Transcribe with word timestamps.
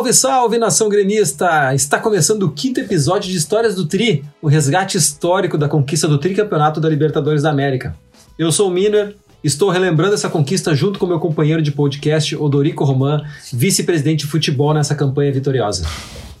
Salve, 0.00 0.14
salve, 0.14 0.58
nação 0.58 0.88
gremista! 0.88 1.74
Está 1.74 1.98
começando 1.98 2.44
o 2.44 2.50
quinto 2.50 2.80
episódio 2.80 3.30
de 3.30 3.36
Histórias 3.36 3.74
do 3.74 3.84
Tri, 3.84 4.24
o 4.40 4.48
resgate 4.48 4.96
histórico 4.96 5.58
da 5.58 5.68
conquista 5.68 6.08
do 6.08 6.16
tricampeonato 6.16 6.80
da 6.80 6.88
Libertadores 6.88 7.42
da 7.42 7.50
América. 7.50 7.94
Eu 8.38 8.50
sou 8.50 8.68
o 8.68 8.70
Miner, 8.70 9.14
estou 9.44 9.68
relembrando 9.68 10.14
essa 10.14 10.30
conquista 10.30 10.74
junto 10.74 10.98
com 10.98 11.06
meu 11.06 11.20
companheiro 11.20 11.60
de 11.60 11.70
podcast, 11.70 12.34
Odorico 12.34 12.82
Roman, 12.82 13.22
vice-presidente 13.52 14.20
de 14.20 14.30
futebol 14.30 14.72
nessa 14.72 14.94
campanha 14.94 15.30
vitoriosa. 15.30 15.86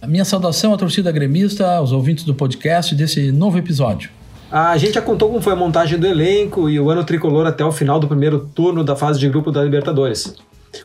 A 0.00 0.06
minha 0.06 0.24
saudação 0.24 0.72
à 0.72 0.78
torcida 0.78 1.12
gremista, 1.12 1.70
aos 1.70 1.92
ouvintes 1.92 2.24
do 2.24 2.34
podcast 2.34 2.94
desse 2.94 3.30
novo 3.30 3.58
episódio. 3.58 4.08
A 4.50 4.74
gente 4.78 4.94
já 4.94 5.02
contou 5.02 5.28
como 5.28 5.42
foi 5.42 5.52
a 5.52 5.56
montagem 5.56 5.98
do 5.98 6.06
elenco 6.06 6.70
e 6.70 6.80
o 6.80 6.88
ano 6.88 7.04
tricolor 7.04 7.46
até 7.46 7.62
o 7.62 7.70
final 7.70 8.00
do 8.00 8.08
primeiro 8.08 8.48
turno 8.54 8.82
da 8.82 8.96
fase 8.96 9.20
de 9.20 9.28
grupo 9.28 9.52
da 9.52 9.62
Libertadores 9.62 10.34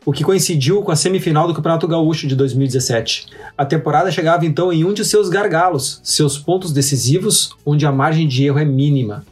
o 0.06 0.12
que 0.12 0.24
coincidiu 0.24 0.82
com 0.82 0.92
a 0.92 0.96
semifinal 0.96 1.48
do 1.48 1.54
Campeonato 1.54 1.88
Gaúcho 1.88 2.28
de 2.28 2.36
2017. 2.36 3.28
A 3.58 3.66
temporada 3.66 4.12
chegava 4.12 4.46
então 4.46 4.72
em 4.72 4.84
um 4.84 4.94
de 4.94 5.06
seus 5.06 5.30
gargalos, 5.30 6.00
seus 6.04 6.38
pontos 6.38 6.72
decisivos, 6.72 7.52
onde 7.66 7.86
a 7.86 7.92
margem 7.92 8.28
de 8.28 8.46
erro 8.46 8.60
é 8.60 8.66
mínima. 8.66 9.26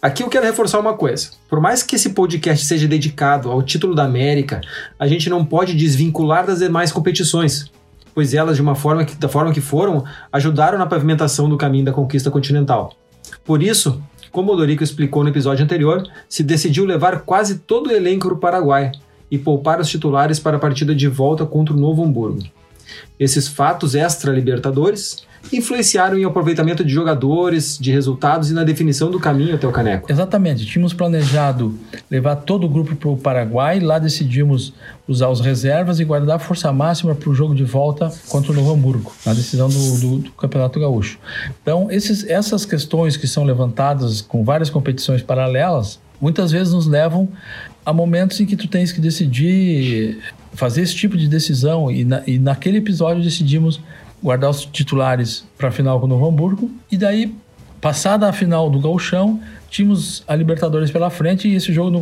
Aqui 0.00 0.22
eu 0.22 0.28
quero 0.28 0.46
reforçar 0.46 0.78
uma 0.78 0.94
coisa. 0.94 1.30
Por 1.48 1.60
mais 1.60 1.82
que 1.82 1.96
esse 1.96 2.10
podcast 2.10 2.64
seja 2.64 2.86
dedicado 2.86 3.50
ao 3.50 3.62
título 3.62 3.94
da 3.94 4.04
América, 4.04 4.60
a 4.98 5.06
gente 5.06 5.28
não 5.28 5.44
pode 5.44 5.74
desvincular 5.74 6.46
das 6.46 6.58
demais 6.58 6.92
competições, 6.92 7.70
pois 8.14 8.34
elas, 8.34 8.56
de 8.56 8.62
uma 8.62 8.74
forma 8.74 9.04
que, 9.04 9.14
da 9.16 9.28
forma 9.28 9.52
que 9.52 9.60
foram, 9.60 10.04
ajudaram 10.32 10.78
na 10.78 10.86
pavimentação 10.86 11.48
do 11.48 11.56
caminho 11.56 11.84
da 11.84 11.92
conquista 11.92 12.30
continental. 12.30 12.92
Por 13.44 13.62
isso, 13.62 14.00
como 14.30 14.52
o 14.52 14.56
Dorico 14.56 14.84
explicou 14.84 15.22
no 15.22 15.30
episódio 15.30 15.64
anterior, 15.64 16.06
se 16.28 16.42
decidiu 16.42 16.84
levar 16.84 17.22
quase 17.22 17.58
todo 17.60 17.88
o 17.88 17.92
elenco 17.92 18.28
para 18.28 18.34
o 18.34 18.38
Paraguai, 18.38 18.92
e 19.30 19.38
poupar 19.38 19.80
os 19.80 19.88
titulares 19.88 20.38
para 20.38 20.56
a 20.56 20.60
partida 20.60 20.94
de 20.94 21.08
volta 21.08 21.44
contra 21.44 21.74
o 21.74 21.76
Novo 21.78 22.04
Hamburgo. 22.04 22.42
Esses 23.18 23.48
fatos 23.48 23.94
extra-libertadores 23.94 25.26
influenciaram 25.52 26.18
em 26.18 26.24
aproveitamento 26.24 26.84
de 26.84 26.92
jogadores, 26.92 27.78
de 27.78 27.92
resultados 27.92 28.50
e 28.50 28.54
na 28.54 28.64
definição 28.64 29.10
do 29.10 29.20
caminho 29.20 29.54
até 29.54 29.66
o 29.66 29.72
Caneco. 29.72 30.10
Exatamente. 30.10 30.66
Tínhamos 30.66 30.92
planejado 30.92 31.74
levar 32.10 32.36
todo 32.36 32.64
o 32.64 32.68
grupo 32.68 32.96
para 32.96 33.08
o 33.08 33.16
Paraguai, 33.16 33.80
lá 33.80 33.98
decidimos 33.98 34.74
usar 35.06 35.28
os 35.28 35.40
reservas 35.40 36.00
e 36.00 36.04
guardar 36.04 36.40
força 36.40 36.72
máxima 36.72 37.14
para 37.14 37.30
o 37.30 37.34
jogo 37.34 37.54
de 37.54 37.64
volta 37.64 38.12
contra 38.28 38.52
o 38.52 38.54
Novo 38.54 38.72
Hamburgo, 38.72 39.12
na 39.24 39.34
decisão 39.34 39.68
do, 39.68 40.00
do, 40.00 40.18
do 40.18 40.32
Campeonato 40.32 40.80
Gaúcho. 40.80 41.18
Então, 41.62 41.90
esses, 41.90 42.24
essas 42.28 42.64
questões 42.64 43.16
que 43.16 43.26
são 43.26 43.44
levantadas 43.44 44.20
com 44.20 44.44
várias 44.44 44.68
competições 44.68 45.22
paralelas, 45.22 46.00
muitas 46.20 46.50
vezes 46.50 46.72
nos 46.72 46.86
levam 46.86 47.28
há 47.84 47.92
momentos 47.92 48.40
em 48.40 48.46
que 48.46 48.56
tu 48.56 48.66
tens 48.66 48.92
que 48.92 49.00
decidir 49.00 50.18
fazer 50.52 50.82
esse 50.82 50.94
tipo 50.94 51.16
de 51.16 51.28
decisão 51.28 51.90
e, 51.90 52.04
na, 52.04 52.22
e 52.26 52.38
naquele 52.38 52.78
episódio 52.78 53.22
decidimos 53.22 53.80
guardar 54.22 54.50
os 54.50 54.64
titulares 54.64 55.46
para 55.56 55.68
a 55.68 55.70
final 55.70 56.00
com 56.00 56.06
o 56.06 56.08
Novo 56.08 56.26
Hamburgo 56.26 56.70
e 56.90 56.96
daí 56.96 57.34
passada 57.80 58.28
a 58.28 58.32
final 58.32 58.68
do 58.70 58.80
Gauchão 58.80 59.40
tínhamos 59.70 60.22
a 60.26 60.34
Libertadores 60.34 60.90
pela 60.90 61.10
frente 61.10 61.48
e 61.48 61.54
esse 61.54 61.72
jogo 61.72 61.90
no, 61.90 62.00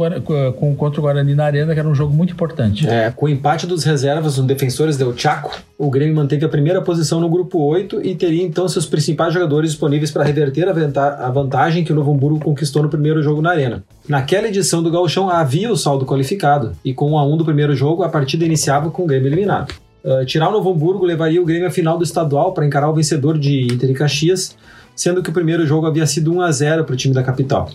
com, 0.52 0.76
contra 0.76 1.00
o 1.00 1.02
Guarani 1.02 1.34
na 1.34 1.44
Arena, 1.44 1.72
que 1.72 1.80
era 1.80 1.88
um 1.88 1.94
jogo 1.94 2.14
muito 2.14 2.32
importante. 2.32 2.88
É, 2.88 3.10
com 3.10 3.26
o 3.26 3.28
empate 3.28 3.66
dos 3.66 3.84
reservas 3.84 4.38
no 4.38 4.44
Defensores 4.44 4.96
del 4.96 5.16
Chaco, 5.16 5.58
o 5.76 5.90
Grêmio 5.90 6.14
manteve 6.14 6.44
a 6.44 6.48
primeira 6.48 6.80
posição 6.82 7.20
no 7.20 7.28
grupo 7.28 7.58
8 7.58 8.00
e 8.04 8.14
teria 8.14 8.42
então 8.42 8.68
seus 8.68 8.86
principais 8.86 9.34
jogadores 9.34 9.70
disponíveis 9.70 10.10
para 10.10 10.22
reverter 10.22 10.68
a, 10.68 11.30
vantagem 11.30 11.84
que 11.84 11.92
o 11.92 11.96
Novo 11.96 12.12
Hamburgo 12.12 12.38
conquistou 12.40 12.82
no 12.82 12.88
primeiro 12.88 13.22
jogo 13.22 13.42
na 13.42 13.50
Arena. 13.50 13.82
Naquela 14.08 14.46
edição 14.46 14.82
do 14.82 14.90
Gauchão 14.90 15.28
havia 15.28 15.72
o 15.72 15.76
saldo 15.76 16.06
qualificado 16.06 16.72
e 16.84 16.94
com 16.94 17.06
o 17.06 17.14
1 17.14 17.18
a 17.18 17.26
1 17.26 17.36
do 17.38 17.44
primeiro 17.44 17.74
jogo 17.74 18.02
a 18.02 18.08
partida 18.08 18.44
iniciava 18.44 18.90
com 18.90 19.02
o 19.02 19.06
Grêmio 19.06 19.28
eliminado. 19.28 19.74
Uh, 20.04 20.24
tirar 20.26 20.50
o 20.50 20.52
Novo 20.52 20.70
Hamburgo 20.70 21.04
levaria 21.06 21.40
o 21.40 21.46
Grêmio 21.46 21.66
à 21.66 21.70
final 21.70 21.96
do 21.96 22.04
estadual 22.04 22.52
para 22.52 22.66
encarar 22.66 22.90
o 22.90 22.94
vencedor 22.94 23.38
de 23.38 23.62
Inter 23.72 23.90
e 23.90 23.94
Caxias, 23.94 24.54
sendo 24.94 25.22
que 25.22 25.30
o 25.30 25.32
primeiro 25.32 25.66
jogo 25.66 25.86
havia 25.86 26.06
sido 26.06 26.32
1 26.32 26.42
a 26.42 26.52
0 26.52 26.84
para 26.84 26.94
o 26.94 26.96
time 26.96 27.14
da 27.14 27.22
capital. 27.22 27.70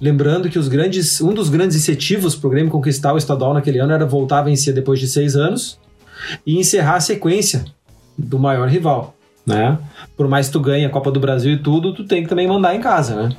Lembrando 0.00 0.48
que 0.48 0.58
grandes, 0.68 1.20
um 1.20 1.32
dos 1.32 1.48
grandes 1.48 1.76
incentivos 1.76 2.34
para 2.34 2.48
o 2.48 2.50
Grêmio 2.50 2.70
conquistar 2.70 3.12
o 3.12 3.18
estadual 3.18 3.54
naquele 3.54 3.78
ano 3.78 3.92
era 3.92 4.04
voltar 4.04 4.40
a 4.40 4.42
vencer 4.42 4.74
depois 4.74 4.98
de 4.98 5.06
seis 5.06 5.36
anos 5.36 5.78
e 6.44 6.58
encerrar 6.58 6.96
a 6.96 7.00
sequência 7.00 7.64
do 8.18 8.38
maior 8.38 8.68
rival. 8.68 9.14
Né? 9.46 9.78
Por 10.16 10.26
mais 10.26 10.46
que 10.46 10.52
tu 10.52 10.60
ganhe 10.60 10.84
a 10.84 10.90
Copa 10.90 11.10
do 11.10 11.20
Brasil 11.20 11.52
e 11.52 11.58
tudo, 11.58 11.94
tu 11.94 12.04
tem 12.04 12.22
que 12.22 12.28
também 12.28 12.46
mandar 12.46 12.74
em 12.74 12.80
casa, 12.80 13.14
né? 13.14 13.36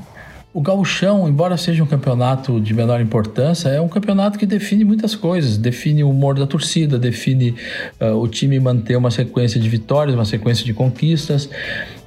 O 0.55 0.61
gauchão, 0.61 1.27
embora 1.27 1.57
seja 1.57 1.83
um 1.83 1.85
campeonato 1.85 2.61
de 2.61 2.73
menor 2.73 3.01
importância, 3.01 3.67
é 3.67 3.81
um 3.81 3.89
campeonato 3.89 4.39
que 4.39 4.45
define 4.45 4.85
muitas 4.85 5.13
coisas. 5.13 5.57
Define 5.57 6.01
o 6.01 6.09
humor 6.09 6.35
da 6.35 6.47
torcida, 6.47 6.97
define 6.97 7.55
uh, 7.99 8.15
o 8.15 8.25
time 8.25 8.57
manter 8.57 8.95
uma 8.95 9.11
sequência 9.11 9.59
de 9.59 9.67
vitórias, 9.67 10.15
uma 10.15 10.23
sequência 10.23 10.63
de 10.63 10.73
conquistas. 10.73 11.49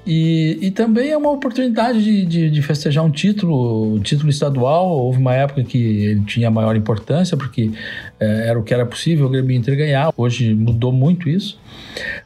E, 0.07 0.59
e 0.63 0.71
também 0.71 1.11
é 1.11 1.17
uma 1.17 1.31
oportunidade 1.31 2.03
de, 2.03 2.25
de, 2.25 2.51
de, 2.51 2.63
festejar 2.63 3.05
um 3.05 3.11
título, 3.11 3.95
um 3.95 4.01
título 4.01 4.31
estadual. 4.31 4.89
Houve 4.89 5.19
uma 5.19 5.35
época 5.35 5.63
que 5.63 5.79
ele 5.79 6.23
tinha 6.25 6.51
maior 6.51 6.75
importância, 6.77 7.37
porque 7.37 7.71
é, 8.19 8.49
era 8.49 8.59
o 8.59 8.63
que 8.63 8.73
era 8.73 8.87
possível 8.87 9.27
o 9.27 9.29
Grêmio 9.29 9.55
Inter 9.55 9.77
ganhar. 9.77 10.13
Hoje 10.17 10.55
mudou 10.55 10.93
muito 10.93 11.29
isso. 11.29 11.61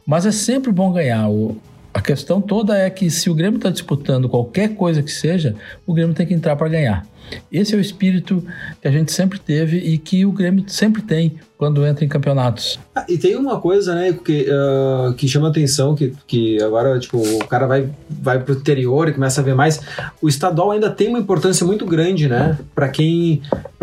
Mas 0.05 0.25
é 0.25 0.31
sempre 0.31 0.71
bom 0.71 0.93
ganhar. 0.93 1.29
O, 1.29 1.57
a 1.93 2.01
questão 2.01 2.41
toda 2.41 2.77
é 2.77 2.89
que 2.89 3.09
se 3.09 3.29
o 3.29 3.35
Grêmio 3.35 3.57
está 3.57 3.69
disputando 3.69 4.27
qualquer 4.27 4.75
coisa 4.75 5.03
que 5.03 5.11
seja, 5.11 5.55
o 5.85 5.93
Grêmio 5.93 6.15
tem 6.15 6.25
que 6.25 6.33
entrar 6.33 6.55
para 6.55 6.67
ganhar. 6.67 7.05
Esse 7.51 7.73
é 7.73 7.77
o 7.77 7.81
espírito 7.81 8.43
que 8.81 8.87
a 8.87 8.91
gente 8.91 9.11
sempre 9.11 9.39
teve 9.39 9.77
e 9.77 9.97
que 9.97 10.25
o 10.25 10.31
Grêmio 10.31 10.65
sempre 10.67 11.01
tem 11.01 11.35
quando 11.57 11.85
entra 11.85 12.03
em 12.03 12.07
campeonatos. 12.07 12.79
Ah, 12.93 13.05
e 13.07 13.17
tem 13.17 13.35
uma 13.35 13.59
coisa, 13.59 13.95
né, 13.95 14.11
que, 14.11 14.47
uh, 14.49 15.13
que 15.13 15.27
chama 15.27 15.47
atenção, 15.47 15.95
que, 15.95 16.13
que 16.27 16.61
agora, 16.61 16.99
tipo, 16.99 17.17
o 17.17 17.47
cara 17.47 17.65
vai, 17.65 17.89
vai 18.09 18.39
pro 18.39 18.53
interior 18.53 19.07
e 19.07 19.13
começa 19.13 19.39
a 19.39 19.43
ver 19.43 19.55
mais. 19.55 19.79
O 20.21 20.27
estadual 20.27 20.71
ainda 20.71 20.89
tem 20.89 21.07
uma 21.07 21.19
importância 21.19 21.65
muito 21.65 21.85
grande, 21.85 22.27
né, 22.27 22.57
para 22.75 22.89
quem, 22.89 23.41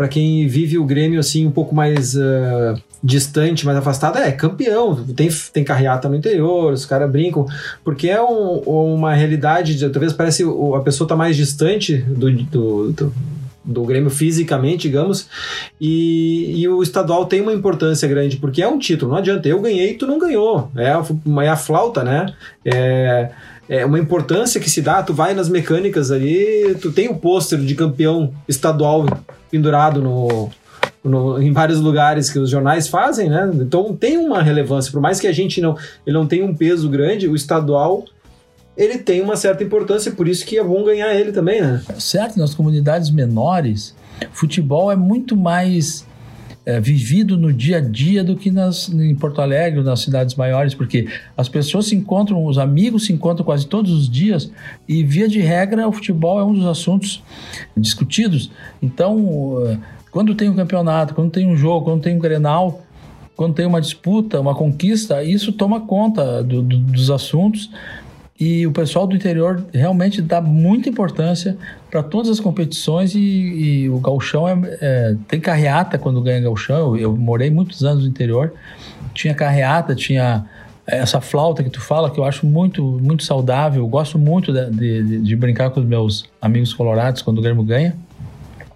quem 0.09 0.47
vive 0.47 0.77
o 0.77 0.85
Grêmio, 0.85 1.19
assim, 1.19 1.47
um 1.47 1.51
pouco 1.51 1.73
mais... 1.73 2.13
Uh, 2.15 2.79
distante, 3.03 3.65
mais 3.65 3.77
afastado, 3.77 4.17
é 4.17 4.31
campeão. 4.31 4.95
Tem, 5.15 5.29
tem 5.51 5.63
carreata 5.63 6.07
no 6.07 6.15
interior, 6.15 6.73
os 6.73 6.85
caras 6.85 7.09
brincam, 7.11 7.45
porque 7.83 8.09
é 8.09 8.21
um, 8.21 8.59
uma 8.59 9.13
realidade, 9.13 9.77
talvez 9.89 10.13
parece 10.13 10.43
a 10.43 10.79
pessoa 10.79 11.07
tá 11.07 11.15
mais 11.15 11.35
distante 11.35 11.97
do, 11.97 12.31
do, 12.31 12.91
do 12.91 13.13
do 13.63 13.83
Grêmio 13.83 14.09
fisicamente, 14.09 14.87
digamos, 14.87 15.27
e, 15.79 16.61
e, 16.61 16.67
o 16.67 16.81
estadual 16.81 17.25
tem 17.27 17.41
uma 17.41 17.53
importância 17.53 18.07
grande, 18.07 18.37
porque 18.37 18.61
é 18.61 18.67
um 18.67 18.79
título, 18.79 19.11
não 19.11 19.19
adianta, 19.19 19.47
eu 19.47 19.61
ganhei, 19.61 19.93
tu 19.93 20.07
não 20.07 20.17
ganhou, 20.17 20.71
é 20.75 20.89
a, 20.89 21.03
é 21.43 21.47
a 21.47 21.55
flauta, 21.55 22.03
né? 22.03 22.33
É, 22.65 23.29
é 23.69 23.85
uma 23.85 23.99
importância 23.99 24.59
que 24.59 24.69
se 24.69 24.81
dá, 24.81 25.03
tu 25.03 25.13
vai 25.13 25.33
nas 25.33 25.47
mecânicas 25.47 26.11
ali, 26.11 26.75
tu 26.81 26.91
tem 26.91 27.07
o 27.07 27.15
pôster 27.15 27.59
de 27.59 27.75
campeão 27.75 28.33
estadual 28.47 29.05
pendurado 29.49 30.01
no, 30.01 30.49
no, 31.03 31.41
em 31.41 31.51
vários 31.51 31.79
lugares 31.79 32.29
que 32.29 32.39
os 32.39 32.49
jornais 32.49 32.87
fazem, 32.87 33.29
né? 33.29 33.49
Então 33.55 33.95
tem 33.95 34.17
uma 34.17 34.41
relevância, 34.41 34.91
por 34.91 35.01
mais 35.01 35.19
que 35.19 35.27
a 35.27 35.31
gente 35.31 35.59
não, 35.59 35.75
ele 36.05 36.15
não 36.15 36.27
tenha 36.27 36.45
um 36.45 36.55
peso 36.55 36.89
grande, 36.89 37.27
o 37.27 37.35
estadual 37.35 38.05
ele 38.77 38.97
tem 38.97 39.21
uma 39.21 39.35
certa 39.35 39.63
importância, 39.63 40.11
por 40.11 40.27
isso 40.27 40.45
que 40.45 40.57
é 40.57 40.63
bom 40.63 40.83
ganhar 40.83 41.13
ele 41.13 41.31
também, 41.31 41.61
né? 41.61 41.81
Certo, 41.99 42.39
nas 42.39 42.55
comunidades 42.55 43.09
menores, 43.11 43.95
futebol 44.31 44.91
é 44.91 44.95
muito 44.95 45.35
mais 45.35 46.05
é, 46.65 46.79
vivido 46.79 47.37
no 47.37 47.51
dia 47.51 47.77
a 47.77 47.81
dia 47.81 48.23
do 48.23 48.35
que 48.35 48.49
nas, 48.49 48.87
em 48.89 49.15
Porto 49.15 49.41
Alegre, 49.41 49.83
nas 49.83 49.99
cidades 50.01 50.35
maiores, 50.35 50.73
porque 50.73 51.07
as 51.35 51.49
pessoas 51.49 51.87
se 51.87 51.95
encontram, 51.95 52.45
os 52.45 52.57
amigos 52.57 53.05
se 53.07 53.13
encontram 53.13 53.43
quase 53.43 53.67
todos 53.67 53.91
os 53.91 54.09
dias 54.09 54.49
e, 54.87 55.03
via 55.03 55.27
de 55.27 55.39
regra, 55.39 55.87
o 55.87 55.91
futebol 55.91 56.39
é 56.39 56.43
um 56.43 56.53
dos 56.53 56.65
assuntos 56.65 57.21
discutidos. 57.75 58.51
Então, 58.81 59.79
quando 60.11 60.35
tem 60.35 60.49
um 60.49 60.55
campeonato, 60.55 61.15
quando 61.15 61.31
tem 61.31 61.47
um 61.47 61.55
jogo, 61.55 61.85
quando 61.85 62.01
tem 62.01 62.15
um 62.15 62.19
grenal, 62.19 62.81
quando 63.35 63.55
tem 63.55 63.65
uma 63.65 63.81
disputa, 63.81 64.39
uma 64.39 64.53
conquista, 64.53 65.23
isso 65.23 65.51
toma 65.53 65.81
conta 65.81 66.43
do, 66.43 66.61
do, 66.61 66.77
dos 66.77 67.09
assuntos 67.09 67.71
e 68.41 68.65
o 68.65 68.71
pessoal 68.71 69.05
do 69.05 69.15
interior 69.15 69.63
realmente 69.71 70.19
dá 70.19 70.41
muita 70.41 70.89
importância 70.89 71.55
para 71.91 72.01
todas 72.01 72.27
as 72.27 72.39
competições 72.39 73.13
e, 73.13 73.19
e 73.19 73.89
o 73.89 73.99
gauchão 73.99 74.47
é, 74.47 74.57
é, 74.81 75.15
tem 75.27 75.39
carreata 75.39 75.99
quando 75.99 76.19
ganha 76.21 76.41
gauchão. 76.41 76.95
Eu, 76.95 76.97
eu, 76.97 77.15
morei 77.15 77.51
muitos 77.51 77.83
anos 77.83 78.03
no 78.03 78.09
interior, 78.09 78.51
tinha 79.13 79.35
carreata, 79.35 79.93
tinha 79.93 80.43
essa 80.87 81.21
flauta 81.21 81.63
que 81.63 81.69
tu 81.69 81.79
fala 81.79 82.09
que 82.09 82.19
eu 82.19 82.23
acho 82.23 82.47
muito 82.47 82.83
muito 82.83 83.23
saudável. 83.23 83.83
Eu 83.83 83.87
gosto 83.87 84.17
muito 84.17 84.51
de, 84.51 84.71
de, 84.71 85.21
de 85.21 85.35
brincar 85.35 85.69
com 85.69 85.79
os 85.79 85.85
meus 85.85 86.25
amigos 86.41 86.73
colorados 86.73 87.21
quando 87.21 87.37
o 87.37 87.41
Grêmio 87.43 87.63
ganha. 87.63 87.95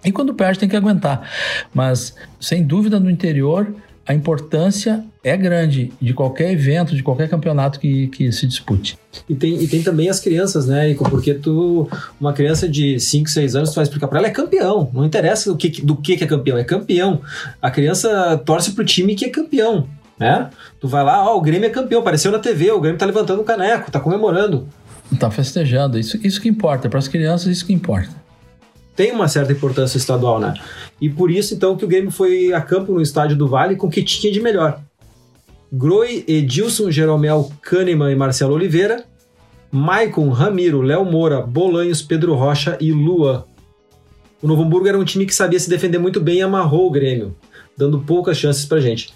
E 0.04 0.12
quando 0.12 0.34
perde 0.34 0.58
tem 0.58 0.68
que 0.68 0.76
aguentar. 0.76 1.28
Mas 1.74 2.14
sem 2.40 2.64
dúvida 2.64 3.00
no 3.00 3.10
interior 3.10 3.74
a 4.06 4.14
importância 4.14 5.04
é 5.24 5.36
grande 5.36 5.92
de 6.00 6.14
qualquer 6.14 6.52
evento, 6.52 6.94
de 6.94 7.02
qualquer 7.02 7.28
campeonato 7.28 7.80
que, 7.80 8.06
que 8.06 8.30
se 8.30 8.46
dispute. 8.46 8.96
E 9.28 9.34
tem, 9.34 9.60
e 9.60 9.66
tem 9.66 9.82
também 9.82 10.08
as 10.08 10.20
crianças, 10.20 10.68
né, 10.68 10.90
Ico? 10.90 11.10
Porque 11.10 11.34
tu, 11.34 11.88
uma 12.20 12.32
criança 12.32 12.68
de 12.68 13.00
5, 13.00 13.28
6 13.28 13.56
anos, 13.56 13.70
tu 13.70 13.74
vai 13.74 13.82
explicar 13.82 14.06
para 14.06 14.20
ela, 14.20 14.28
é 14.28 14.30
campeão. 14.30 14.88
Não 14.94 15.04
interessa 15.04 15.50
do 15.50 15.56
que, 15.56 15.82
do 15.82 15.96
que 15.96 16.12
é 16.12 16.26
campeão, 16.26 16.56
é 16.56 16.62
campeão. 16.62 17.20
A 17.60 17.68
criança 17.68 18.40
torce 18.46 18.72
pro 18.72 18.84
time 18.84 19.16
que 19.16 19.24
é 19.24 19.28
campeão. 19.28 19.88
né? 20.16 20.50
Tu 20.78 20.86
vai 20.86 21.02
lá, 21.02 21.28
ó, 21.28 21.36
o 21.36 21.40
Grêmio 21.40 21.66
é 21.66 21.70
campeão, 21.70 22.00
apareceu 22.00 22.30
na 22.30 22.38
TV, 22.38 22.70
o 22.70 22.80
Grêmio 22.80 22.98
tá 22.98 23.06
levantando 23.06 23.42
o 23.42 23.44
caneco, 23.44 23.90
tá 23.90 23.98
comemorando. 23.98 24.68
Tá 25.18 25.32
festejando, 25.32 25.98
isso, 25.98 26.16
isso 26.24 26.40
que 26.40 26.48
importa, 26.48 26.88
para 26.88 27.00
as 27.00 27.08
crianças 27.08 27.48
isso 27.48 27.66
que 27.66 27.72
importa. 27.72 28.25
Tem 28.96 29.12
uma 29.12 29.28
certa 29.28 29.52
importância 29.52 29.98
estadual, 29.98 30.40
né? 30.40 30.54
E 31.00 31.08
por 31.10 31.30
isso, 31.30 31.54
então, 31.54 31.76
que 31.76 31.84
o 31.84 31.88
Grêmio 31.88 32.10
foi 32.10 32.52
a 32.52 32.60
campo 32.60 32.92
no 32.92 33.02
estádio 33.02 33.36
do 33.36 33.46
Vale 33.46 33.76
com 33.76 33.86
o 33.86 33.90
que 33.90 34.02
tinha 34.02 34.32
de 34.32 34.40
melhor. 34.40 34.80
Groi, 35.70 36.24
Edilson, 36.26 36.90
Jeromel, 36.90 37.52
Kahneman 37.60 38.10
e 38.10 38.16
Marcelo 38.16 38.54
Oliveira, 38.54 39.04
Maicon, 39.70 40.30
Ramiro, 40.30 40.80
Léo 40.80 41.04
Moura, 41.04 41.42
Bolanhos, 41.42 42.00
Pedro 42.00 42.34
Rocha 42.34 42.78
e 42.80 42.92
Lua. 42.92 43.46
O 44.40 44.46
Novo 44.46 44.62
Hamburgo 44.62 44.88
era 44.88 44.98
um 44.98 45.04
time 45.04 45.26
que 45.26 45.34
sabia 45.34 45.60
se 45.60 45.68
defender 45.68 45.98
muito 45.98 46.20
bem 46.20 46.38
e 46.38 46.42
amarrou 46.42 46.86
o 46.86 46.90
Grêmio, 46.90 47.36
dando 47.76 47.98
poucas 48.00 48.38
chances 48.38 48.64
pra 48.64 48.80
gente. 48.80 49.12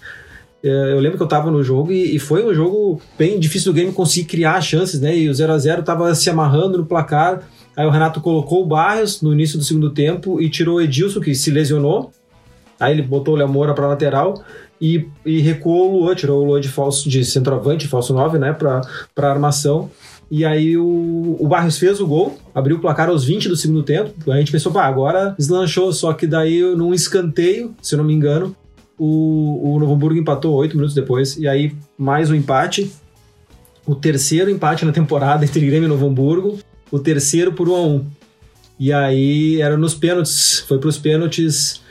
É, 0.63 0.91
eu 0.91 0.99
lembro 0.99 1.17
que 1.17 1.23
eu 1.23 1.27
tava 1.27 1.49
no 1.49 1.63
jogo 1.63 1.91
e, 1.91 2.19
foi 2.19 2.45
um 2.45 2.53
jogo 2.53 3.01
bem 3.17 3.39
difícil 3.39 3.71
do 3.71 3.75
Grêmio 3.75 3.93
conseguir 3.93 4.27
criar 4.27 4.61
chances, 4.61 5.01
né? 5.01 5.17
E 5.17 5.27
o 5.27 5.33
0 5.33 5.53
a 5.53 5.57
0 5.57 5.83
tava 5.83 6.13
se 6.13 6.29
amarrando 6.29 6.77
no 6.77 6.85
placar. 6.85 7.43
Aí 7.75 7.85
o 7.85 7.89
Renato 7.89 8.19
colocou 8.19 8.63
o 8.63 8.65
Barrios 8.65 9.21
no 9.21 9.33
início 9.33 9.57
do 9.57 9.63
segundo 9.63 9.89
tempo 9.89 10.41
e 10.41 10.49
tirou 10.49 10.77
o 10.77 10.81
Edilson, 10.81 11.19
que 11.19 11.33
se 11.33 11.51
lesionou. 11.51 12.11
Aí 12.79 12.93
ele 12.93 13.01
botou 13.01 13.35
o 13.35 13.37
Léo 13.37 13.47
Moura 13.47 13.73
pra 13.73 13.87
lateral 13.87 14.43
e, 14.79 15.07
e 15.25 15.39
recuou 15.39 15.93
o 15.93 15.99
Luan, 15.99 16.15
tirou 16.15 16.41
o 16.41 16.45
Luan 16.45 16.59
de 16.59 16.67
falso 16.67 17.07
de 17.07 17.23
centroavante, 17.23 17.87
falso 17.87 18.13
9, 18.13 18.39
né, 18.39 18.51
pra 18.51 18.81
armação. 19.29 19.89
E 20.31 20.45
aí 20.45 20.77
o, 20.77 21.35
o 21.39 21.47
Barrios 21.47 21.77
fez 21.77 21.99
o 21.99 22.07
gol, 22.07 22.37
abriu 22.55 22.77
o 22.77 22.79
placar 22.79 23.09
aos 23.09 23.23
20 23.23 23.49
do 23.49 23.55
segundo 23.55 23.83
tempo. 23.83 24.31
A 24.31 24.37
gente 24.37 24.51
pensou, 24.51 24.71
pá, 24.71 24.85
agora 24.85 25.35
deslanchou, 25.37 25.91
só 25.91 26.13
que 26.13 26.25
daí 26.25 26.61
num 26.75 26.93
escanteio, 26.93 27.75
se 27.81 27.93
eu 27.93 27.97
não 27.97 28.05
me 28.05 28.13
engano, 28.13 28.55
o, 28.97 29.75
o 29.75 29.79
Novo 29.79 29.93
Hamburgo 29.93 30.19
empatou 30.19 30.55
oito 30.55 30.75
minutos 30.75 30.95
depois. 30.95 31.35
E 31.37 31.47
aí 31.47 31.75
mais 31.97 32.31
um 32.31 32.35
empate. 32.35 32.91
O 33.85 33.93
terceiro 33.93 34.49
empate 34.49 34.85
na 34.85 34.91
temporada 34.91 35.43
entre 35.45 35.65
Grêmio 35.65 35.87
e 35.87 35.89
Novo 35.89 36.07
Hamburgo. 36.07 36.57
O 36.91 36.99
terceiro 36.99 37.53
por 37.53 37.69
1 37.69 37.75
a 37.75 37.81
1 37.81 38.11
E 38.79 38.93
aí 38.93 39.61
era 39.61 39.77
nos 39.77 39.95
pênaltis, 39.95 40.59
foi 40.67 40.77
para 40.77 40.89
os 40.89 40.97
pênaltis 40.97 41.81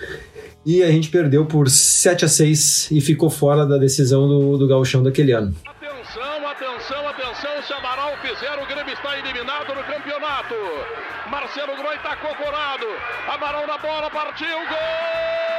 e 0.64 0.82
a 0.82 0.90
gente 0.90 1.08
perdeu 1.08 1.46
por 1.46 1.70
7 1.70 2.24
a 2.24 2.28
6 2.28 2.90
e 2.90 3.00
ficou 3.00 3.30
fora 3.30 3.64
da 3.64 3.78
decisão 3.78 4.28
do, 4.28 4.58
do 4.58 4.68
gauchão 4.68 5.02
daquele 5.02 5.32
ano. 5.32 5.54
Atenção, 5.64 6.48
atenção, 6.48 7.08
atenção, 7.08 7.62
se 7.66 7.72
Amaral 7.72 8.12
fizer, 8.20 8.52
o 8.62 8.66
Grêmio 8.66 8.92
está 8.92 9.18
eliminado 9.18 9.74
no 9.74 9.82
campeonato. 9.84 10.54
Marcelo 11.30 11.76
Groi 11.76 11.96
está 11.96 12.14
cocorado, 12.16 12.86
Amaral 13.28 13.66
na 13.66 13.78
bola, 13.78 14.10
partiu, 14.10 14.58
gol! 14.68 15.49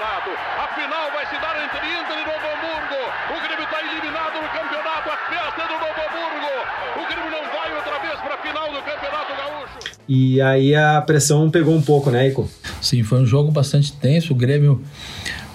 Campeonato. 0.00 0.30
A 0.56 0.66
final 0.74 1.10
vai 1.12 1.26
se 1.26 1.36
dar 1.40 1.54
entre 1.62 1.84
Inter 1.84 2.16
e 2.16 2.24
Novo 2.24 2.46
Hamburgo. 2.48 3.00
O 3.36 3.40
Grêmio 3.44 3.64
está 3.64 3.80
eliminado 3.80 4.40
no 4.40 4.48
campeonato. 4.48 5.10
A 5.10 5.16
festa 5.28 5.62
é 5.62 5.68
do 5.68 5.74
Novo 5.74 6.00
Hamburgo. 6.00 6.52
O 6.96 7.06
Grêmio 7.06 7.30
não 7.30 7.44
vai 7.52 7.76
outra 7.76 7.98
vez 8.00 8.20
para 8.20 8.34
a 8.34 8.38
final 8.38 8.72
do 8.72 8.82
Campeonato 8.82 9.36
Gaúcho. 9.36 9.78
E 10.08 10.40
aí 10.40 10.74
a 10.74 11.02
pressão 11.02 11.50
pegou 11.50 11.74
um 11.74 11.82
pouco, 11.82 12.10
né, 12.10 12.28
Ico? 12.28 12.48
Sim, 12.80 13.02
foi 13.02 13.20
um 13.20 13.26
jogo 13.26 13.50
bastante 13.50 13.92
tenso. 13.92 14.32
O 14.32 14.36
Grêmio, 14.36 14.82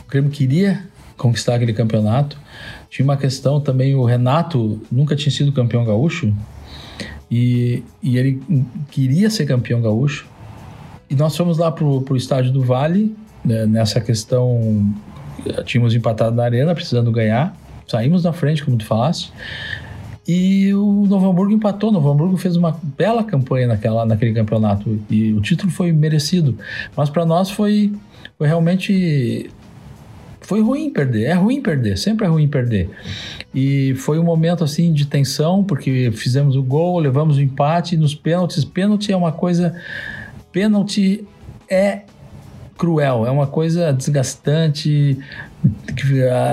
o 0.06 0.10
Grêmio 0.10 0.30
queria 0.30 0.88
conquistar 1.18 1.56
aquele 1.56 1.74
campeonato. 1.74 2.38
Tinha 2.90 3.04
uma 3.04 3.18
questão 3.18 3.60
também, 3.60 3.96
o 3.96 4.06
Renato 4.06 4.82
nunca 4.92 5.16
tinha 5.16 5.32
sido 5.32 5.52
campeão 5.52 5.84
gaúcho 5.84 6.32
e, 7.32 7.84
e 8.02 8.18
ele 8.18 8.42
queria 8.92 9.30
ser 9.30 9.46
campeão 9.46 9.82
gaúcho. 9.82 10.28
E 11.10 11.16
nós 11.16 11.36
fomos 11.36 11.58
lá 11.58 11.72
pro, 11.72 12.02
pro 12.02 12.16
estádio 12.16 12.52
do 12.52 12.62
Vale 12.62 13.16
né, 13.46 13.66
nessa 13.66 14.02
questão, 14.02 14.94
tínhamos 15.66 15.94
empatado 15.94 16.36
na 16.36 16.44
arena, 16.44 16.74
precisando 16.74 17.12
ganhar. 17.12 17.56
Saímos 17.88 18.24
na 18.24 18.34
frente, 18.34 18.64
como 18.64 18.78
tu 18.78 18.86
falaste. 18.86 19.32
E 20.28 20.74
o 20.74 21.06
Novo 21.08 21.30
Hamburgo 21.30 21.54
empatou. 21.54 21.90
O 21.90 21.94
Novo 21.94 22.10
Hamburgo 22.10 22.36
fez 22.36 22.56
uma 22.56 22.80
bela 22.98 23.24
campanha 23.24 23.68
naquela, 23.68 24.06
naquele 24.06 24.34
campeonato 24.34 25.00
e 25.10 25.32
o 25.34 25.42
título 25.42 25.72
foi 25.72 25.92
merecido. 25.92 26.58
Mas 26.98 27.12
para 27.12 27.26
nós 27.26 27.52
foi, 27.52 27.94
foi 28.38 28.48
realmente 28.48 29.52
foi 30.42 30.62
ruim 30.62 30.90
perder. 30.90 31.26
É 31.26 31.34
ruim 31.34 31.62
perder, 31.62 31.98
sempre 31.98 32.26
é 32.26 32.30
ruim 32.30 32.48
perder. 32.48 32.90
E 33.54 33.94
foi 33.96 34.18
um 34.18 34.24
momento 34.24 34.64
assim 34.64 34.92
de 34.92 35.06
tensão 35.06 35.64
porque 35.64 36.12
fizemos 36.12 36.56
o 36.56 36.64
gol, 36.64 36.98
levamos 37.00 37.38
o 37.38 37.42
empate 37.42 37.96
nos 37.96 38.16
pênaltis. 38.16 38.66
Pênalti 38.66 39.12
é 39.12 39.18
uma 39.18 39.32
coisa. 39.32 39.80
Pênalti 40.52 41.24
é 41.70 42.02
cruel, 42.78 43.26
é 43.26 43.32
uma 43.32 43.48
coisa 43.48 43.92
desgastante, 43.92 45.18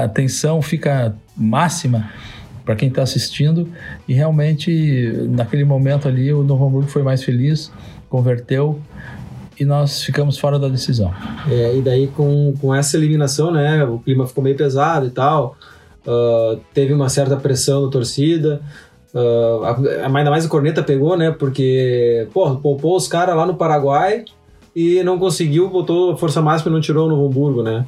a 0.03 0.09
tensão 0.09 0.63
fica 0.63 1.15
máxima 1.37 2.11
para 2.65 2.77
quem 2.77 2.89
está 2.89 3.03
assistindo 3.03 3.69
e 4.07 4.15
realmente 4.15 5.13
naquele 5.31 5.65
momento 5.65 6.07
ali 6.07 6.33
o 6.33 6.43
Novo 6.43 6.67
Hamburgo 6.67 6.89
foi 6.89 7.03
mais 7.03 7.23
feliz, 7.23 7.73
converteu 8.09 8.81
e 9.59 9.65
nós 9.65 10.03
ficamos 10.03 10.39
fora 10.39 10.59
da 10.59 10.69
decisão. 10.69 11.13
É, 11.51 11.77
e 11.77 11.83
daí 11.83 12.07
com, 12.09 12.55
com 12.61 12.75
essa 12.75 12.97
eliminação, 12.97 13.51
né, 13.51 13.85
o 13.85 13.99
clima 13.99 14.27
ficou 14.27 14.43
meio 14.43 14.57
pesado 14.57 15.07
e 15.07 15.11
tal, 15.11 15.57
uh, 16.07 16.61
teve 16.73 16.93
uma 16.93 17.09
certa 17.09 17.37
pressão 17.37 17.85
da 17.85 17.91
torcida, 17.91 18.61
uh, 19.15 20.15
ainda 20.15 20.31
mais 20.31 20.47
a 20.47 20.49
corneta 20.49 20.83
pegou, 20.83 21.17
né, 21.17 21.31
porque, 21.31 22.29
pô, 22.33 22.57
poupou 22.57 22.97
os 22.97 23.09
caras 23.09 23.37
lá 23.37 23.45
no 23.45 23.55
Paraguai, 23.55 24.25
e 24.75 25.03
não 25.03 25.19
conseguiu, 25.19 25.69
botou 25.69 26.17
força 26.17 26.41
máxima 26.41 26.71
e 26.71 26.75
não 26.75 26.81
tirou 26.81 27.07
o 27.07 27.11
Novo 27.11 27.27
Hamburgo, 27.27 27.63
né? 27.63 27.87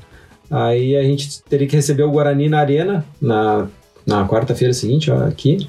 Aí 0.51 0.95
a 0.97 1.03
gente 1.03 1.43
teria 1.45 1.67
que 1.67 1.77
receber 1.77 2.03
o 2.03 2.11
Guarani 2.11 2.49
na 2.49 2.61
Arena 2.61 3.05
na, 3.21 3.67
na 4.07 4.29
quarta-feira 4.29 4.75
seguinte, 4.75 5.11
ó, 5.11 5.27
aqui, 5.27 5.67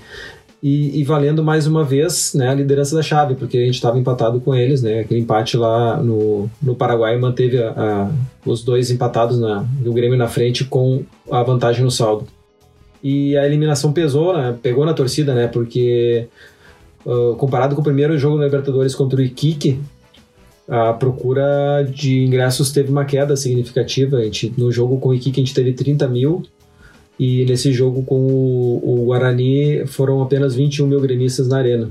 e, 0.62 1.00
e, 1.00 1.04
valendo 1.04 1.44
mais 1.44 1.68
uma 1.68 1.84
vez 1.84 2.34
né, 2.34 2.50
a 2.50 2.54
liderança 2.54 2.96
da 2.96 3.04
chave, 3.04 3.36
porque 3.36 3.56
a 3.56 3.66
gente 3.66 3.76
estava 3.76 4.00
empatado 4.00 4.42
com 4.42 4.56
eles, 4.56 4.82
né? 4.82 5.02
Aquele 5.02 5.20
empate 5.20 5.56
lá 5.56 6.02
no, 6.02 6.50
no 6.60 6.74
Paraguai 6.74 7.16
manteve 7.20 7.62
a, 7.62 7.70
a, 7.70 8.10
os 8.44 8.64
dois 8.64 8.90
empatados 8.90 9.40
na, 9.40 9.64
do 9.80 9.94
Grêmio 9.94 10.18
na 10.18 10.28
frente 10.28 10.64
com 10.66 11.04
a 11.32 11.44
vantagem 11.44 11.84
no 11.84 11.92
saldo. 11.92 12.26
E 13.04 13.38
a 13.38 13.46
eliminação 13.46 13.94
pesou, 13.94 14.36
né? 14.36 14.58
Pegou 14.60 14.88
na 14.88 14.96
torcida, 14.96 15.36
né? 15.36 15.46
Porque 15.46 16.28
uh, 17.06 17.36
comparado 17.36 17.76
com 17.76 17.82
o 17.82 17.84
primeiro 17.84 18.18
jogo 18.18 18.40
da 18.40 18.46
Libertadores 18.46 18.96
contra 18.96 19.20
o 19.20 19.24
Iquique, 19.24 19.80
a 20.68 20.94
procura 20.94 21.84
de 21.84 22.24
ingressos 22.24 22.72
teve 22.72 22.92
uma 22.92 23.06
queda 23.06 23.36
significativa. 23.36 24.18
A 24.18 24.24
gente, 24.24 24.54
no 24.58 24.72
jogo 24.72 25.00
com 25.00 25.10
o 25.10 25.14
Iquique 25.14 25.40
a 25.40 25.44
gente 25.44 25.54
teve 25.54 25.74
30 25.74 26.08
mil 26.08 26.44
e 27.20 27.46
nesse 27.46 27.72
jogo 27.72 28.04
com 28.04 28.20
o, 28.20 28.82
o 28.84 29.06
Guarani 29.06 29.86
foram 29.88 30.22
apenas 30.22 30.56
21 30.56 30.88
mil 30.88 31.00
gremistas 31.00 31.48
na 31.48 31.58
arena. 31.58 31.90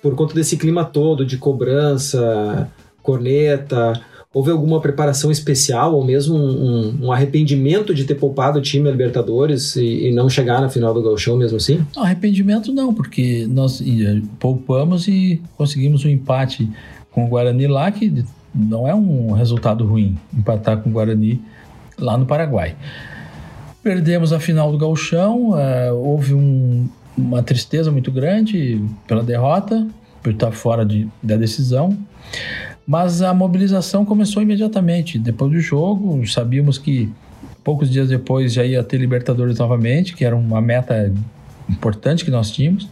Por 0.00 0.14
conta 0.14 0.34
desse 0.34 0.56
clima 0.56 0.84
todo 0.84 1.24
de 1.24 1.36
cobrança, 1.36 2.68
corneta, 3.02 4.00
houve 4.34 4.50
alguma 4.50 4.80
preparação 4.80 5.30
especial 5.30 5.94
ou 5.94 6.04
mesmo 6.04 6.34
um, 6.34 7.04
um, 7.04 7.12
arrependimento 7.12 7.94
de 7.94 8.04
ter 8.04 8.14
poupado 8.14 8.58
o 8.58 8.62
time 8.62 8.90
Libertadores 8.90 9.76
e, 9.76 10.08
e, 10.08 10.12
não 10.12 10.28
chegar 10.28 10.60
na 10.60 10.68
final 10.68 10.94
do 10.94 11.02
Gauchão 11.02 11.36
mesmo 11.36 11.58
assim? 11.58 11.86
Não, 11.94 12.02
arrependimento 12.02 12.72
não, 12.72 12.92
porque 12.94 13.46
nós 13.48 13.82
poupamos 14.40 15.06
e 15.06 15.40
conseguimos 15.56 16.04
um 16.04 16.08
empate 16.08 16.68
com 17.12 17.24
o 17.24 17.28
Guarani 17.28 17.66
lá, 17.66 17.90
que 17.90 18.24
não 18.54 18.86
é 18.88 18.94
um 18.94 19.32
resultado 19.32 19.86
ruim 19.86 20.18
empatar 20.36 20.78
com 20.78 20.90
o 20.90 20.92
Guarani 20.92 21.40
lá 21.98 22.16
no 22.18 22.26
Paraguai. 22.26 22.74
Perdemos 23.82 24.32
a 24.32 24.40
final 24.40 24.70
do 24.70 24.78
Gauchão, 24.78 25.50
uh, 25.50 25.94
houve 25.94 26.34
um, 26.34 26.88
uma 27.16 27.42
tristeza 27.42 27.90
muito 27.90 28.10
grande 28.10 28.82
pela 29.06 29.22
derrota, 29.22 29.86
por 30.22 30.32
estar 30.32 30.52
fora 30.52 30.84
de, 30.84 31.08
da 31.22 31.36
decisão, 31.36 31.96
mas 32.86 33.22
a 33.22 33.34
mobilização 33.34 34.04
começou 34.04 34.42
imediatamente. 34.42 35.18
Depois 35.18 35.50
do 35.50 35.60
jogo, 35.60 36.26
sabíamos 36.28 36.78
que 36.78 37.10
poucos 37.64 37.90
dias 37.90 38.08
depois 38.08 38.52
já 38.52 38.64
ia 38.64 38.82
ter 38.82 38.98
Libertadores 38.98 39.58
novamente, 39.58 40.14
que 40.14 40.24
era 40.24 40.36
uma 40.36 40.60
meta 40.60 41.12
importante 41.68 42.24
que 42.24 42.30
nós 42.30 42.50
tínhamos, 42.50 42.88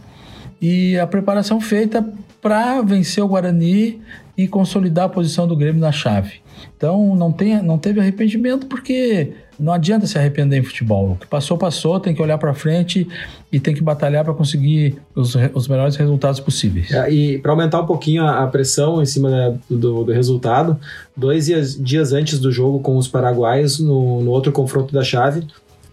e 0.61 0.97
a 0.99 1.07
preparação 1.07 1.59
feita 1.59 2.07
para 2.41 2.81
vencer 2.81 3.23
o 3.23 3.27
Guarani 3.27 3.99
e 4.37 4.47
consolidar 4.47 5.05
a 5.05 5.09
posição 5.09 5.47
do 5.47 5.55
Grêmio 5.55 5.81
na 5.81 5.91
chave. 5.91 6.41
Então 6.77 7.15
não, 7.15 7.31
tem, 7.31 7.61
não 7.61 7.77
teve 7.77 7.99
arrependimento 7.99 8.67
porque 8.67 9.33
não 9.59 9.73
adianta 9.73 10.07
se 10.07 10.17
arrepender 10.17 10.57
em 10.59 10.63
futebol. 10.63 11.11
O 11.11 11.15
que 11.15 11.27
passou, 11.27 11.57
passou, 11.57 11.99
tem 11.99 12.13
que 12.13 12.21
olhar 12.21 12.37
para 12.37 12.53
frente 12.53 13.07
e 13.51 13.59
tem 13.59 13.73
que 13.73 13.81
batalhar 13.81 14.23
para 14.23 14.33
conseguir 14.33 14.95
os, 15.15 15.35
os 15.53 15.67
melhores 15.67 15.95
resultados 15.95 16.39
possíveis. 16.39 16.91
É, 16.91 17.11
e 17.11 17.37
para 17.37 17.51
aumentar 17.51 17.81
um 17.81 17.85
pouquinho 17.85 18.23
a, 18.23 18.43
a 18.43 18.47
pressão 18.47 19.01
em 19.01 19.05
cima 19.05 19.29
né, 19.29 19.57
do, 19.69 20.03
do, 20.03 20.11
resultado, 20.11 20.79
dois 21.15 21.45
dias, 21.45 21.75
dias, 21.75 22.13
antes 22.13 22.39
do 22.39 22.51
jogo 22.51 22.79
com 22.79 22.97
os 22.97 23.07
paraguaios, 23.07 23.79
no, 23.79 24.21
no 24.21 24.31
outro 24.31 24.51
confronto 24.51 24.93
da 24.93 25.03
chave, 25.03 25.45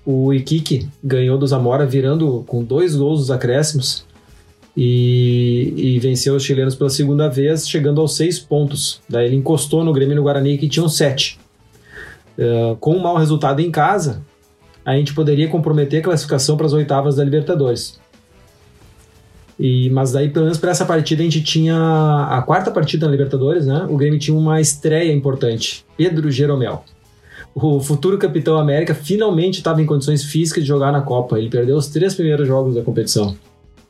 o 0.05 0.33
Iquique 0.33 0.89
ganhou 1.05 1.37
do 1.37 1.47
Zamora 1.47 1.85
virando 1.85 2.43
com 2.47 2.65
dois 2.65 2.97
gols 2.97 3.21
dos 3.21 3.31
acréscimos 3.31 4.08
e, 4.81 5.75
e 5.77 5.99
venceu 5.99 6.37
os 6.37 6.45
chilenos 6.45 6.77
pela 6.77 6.89
segunda 6.89 7.29
vez, 7.29 7.69
chegando 7.69 8.01
aos 8.01 8.15
seis 8.15 8.39
pontos. 8.39 9.01
Daí 9.09 9.27
ele 9.27 9.35
encostou 9.35 9.83
no 9.83 9.93
Grêmio 9.93 10.13
e 10.13 10.15
no 10.15 10.23
Guarani, 10.23 10.57
que 10.57 10.69
tinham 10.69 10.89
sete. 10.89 11.37
Uh, 12.39 12.77
com 12.77 12.95
um 12.95 13.01
mau 13.01 13.17
resultado 13.17 13.59
em 13.59 13.73
casa, 13.73 14.23
a 14.85 14.95
gente 14.95 15.13
poderia 15.13 15.49
comprometer 15.49 15.99
a 15.99 16.05
classificação 16.05 16.57
para 16.57 16.67
as 16.67 16.73
oitavas 16.73 17.17
da 17.17 17.25
Libertadores. 17.25 17.99
E, 19.59 19.91
mas 19.91 20.13
daí, 20.13 20.29
pelo 20.29 20.45
menos 20.45 20.59
para 20.59 20.71
essa 20.71 20.85
partida, 20.85 21.23
a 21.23 21.25
gente 21.25 21.43
tinha 21.43 21.77
a 22.31 22.41
quarta 22.43 22.71
partida 22.71 23.07
na 23.07 23.11
Libertadores, 23.11 23.67
né? 23.67 23.85
O 23.91 23.97
Grêmio 23.97 24.21
tinha 24.21 24.37
uma 24.37 24.61
estreia 24.61 25.13
importante, 25.13 25.85
Pedro 25.97 26.31
Jeromel. 26.31 26.85
O 27.53 27.81
futuro 27.81 28.17
capitão 28.17 28.57
América 28.57 28.95
finalmente 28.95 29.59
estava 29.59 29.83
em 29.83 29.87
condições 29.87 30.23
físicas 30.23 30.63
de 30.63 30.69
jogar 30.69 30.93
na 30.93 31.01
Copa. 31.01 31.37
Ele 31.37 31.49
perdeu 31.49 31.77
os 31.77 31.89
três 31.89 32.15
primeiros 32.15 32.47
jogos 32.47 32.77
da 32.77 32.83
competição. 32.83 33.37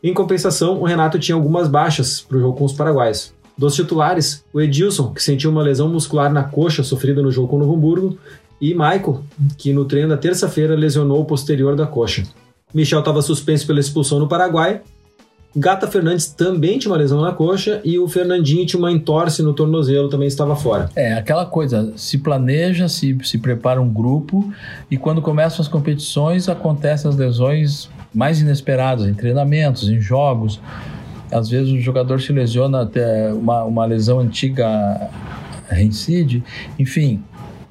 Em 0.02 0.14
compensação, 0.14 0.80
o 0.80 0.84
Renato 0.84 1.18
tinha 1.18 1.34
algumas 1.34 1.68
baixas 1.68 2.20
para 2.20 2.36
o 2.36 2.40
jogo 2.40 2.56
com 2.56 2.64
os 2.64 2.72
paraguaios. 2.72 3.32
Dos 3.56 3.74
titulares, 3.74 4.44
o 4.52 4.60
Edilson, 4.60 5.12
que 5.12 5.22
sentiu 5.22 5.50
uma 5.50 5.62
lesão 5.62 5.88
muscular 5.88 6.32
na 6.32 6.44
coxa 6.44 6.84
sofrida 6.84 7.20
no 7.20 7.32
jogo 7.32 7.48
com 7.48 7.56
o 7.56 7.58
Novo 7.58 7.74
Hamburgo, 7.74 8.18
e 8.60 8.72
Michael, 8.72 9.22
que 9.56 9.72
no 9.72 9.84
treino 9.84 10.08
da 10.08 10.16
terça-feira 10.16 10.76
lesionou 10.76 11.20
o 11.20 11.24
posterior 11.24 11.74
da 11.74 11.86
coxa. 11.86 12.24
Michel 12.72 13.00
estava 13.00 13.22
suspenso 13.22 13.66
pela 13.66 13.80
expulsão 13.80 14.18
no 14.18 14.28
Paraguai 14.28 14.82
Gata 15.56 15.88
Fernandes 15.88 16.26
também 16.26 16.78
tinha 16.78 16.92
uma 16.92 16.98
lesão 16.98 17.20
na 17.20 17.32
coxa 17.32 17.80
e 17.84 17.98
o 17.98 18.06
Fernandinho 18.06 18.66
tinha 18.66 18.78
uma 18.78 18.92
entorse 18.92 19.42
no 19.42 19.54
tornozelo, 19.54 20.08
também 20.08 20.28
estava 20.28 20.54
fora. 20.54 20.90
É, 20.94 21.14
aquela 21.14 21.46
coisa, 21.46 21.92
se 21.96 22.18
planeja, 22.18 22.88
se, 22.88 23.16
se 23.24 23.38
prepara 23.38 23.80
um 23.80 23.88
grupo 23.88 24.52
e 24.90 24.96
quando 24.96 25.22
começam 25.22 25.60
as 25.60 25.68
competições 25.68 26.48
acontecem 26.48 27.08
as 27.08 27.16
lesões 27.16 27.88
mais 28.14 28.40
inesperadas, 28.40 29.06
em 29.06 29.14
treinamentos, 29.14 29.88
em 29.88 30.00
jogos. 30.00 30.60
Às 31.30 31.48
vezes 31.48 31.72
o 31.72 31.80
jogador 31.80 32.20
se 32.20 32.32
lesiona 32.32 32.82
até 32.82 33.32
uma, 33.32 33.64
uma 33.64 33.84
lesão 33.84 34.18
antiga 34.18 35.10
reincide. 35.68 36.42
Enfim, 36.78 37.22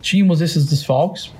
tínhamos 0.01 0.41
esses 0.41 0.65
desfalques 0.65 1.32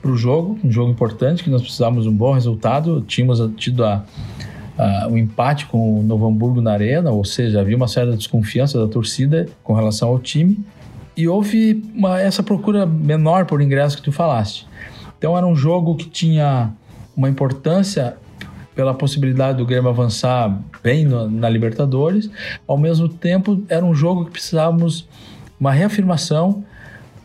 para 0.00 0.10
o 0.10 0.16
jogo, 0.16 0.58
um 0.62 0.70
jogo 0.70 0.90
importante 0.90 1.42
que 1.42 1.50
nós 1.50 1.62
precisávamos 1.62 2.04
de 2.04 2.10
um 2.10 2.14
bom 2.14 2.32
resultado. 2.32 3.00
Tínhamos 3.00 3.40
tido 3.56 3.84
a 3.84 4.04
uh, 4.78 5.08
um 5.10 5.16
empate 5.16 5.66
com 5.66 6.00
o 6.00 6.02
Novo 6.02 6.26
Hamburgo 6.26 6.60
na 6.60 6.72
arena, 6.72 7.10
ou 7.10 7.24
seja, 7.24 7.60
havia 7.60 7.76
uma 7.76 7.88
certa 7.88 8.16
desconfiança 8.16 8.78
da 8.78 8.86
torcida 8.86 9.48
com 9.64 9.74
relação 9.74 10.08
ao 10.08 10.18
time 10.18 10.64
e 11.16 11.26
houve 11.26 11.82
uma, 11.94 12.20
essa 12.20 12.42
procura 12.42 12.84
menor 12.84 13.46
por 13.46 13.62
ingresso 13.62 13.96
que 13.96 14.02
tu 14.02 14.12
falaste. 14.12 14.66
Então 15.18 15.36
era 15.36 15.46
um 15.46 15.56
jogo 15.56 15.96
que 15.96 16.08
tinha 16.08 16.72
uma 17.16 17.28
importância 17.28 18.16
pela 18.74 18.92
possibilidade 18.92 19.58
do 19.58 19.64
Grêmio 19.64 19.88
avançar 19.88 20.60
bem 20.82 21.04
no, 21.04 21.30
na 21.30 21.48
Libertadores, 21.48 22.30
ao 22.66 22.76
mesmo 22.76 23.08
tempo 23.08 23.62
era 23.68 23.84
um 23.84 23.94
jogo 23.94 24.26
que 24.26 24.32
precisávamos 24.32 25.08
uma 25.58 25.72
reafirmação 25.72 26.62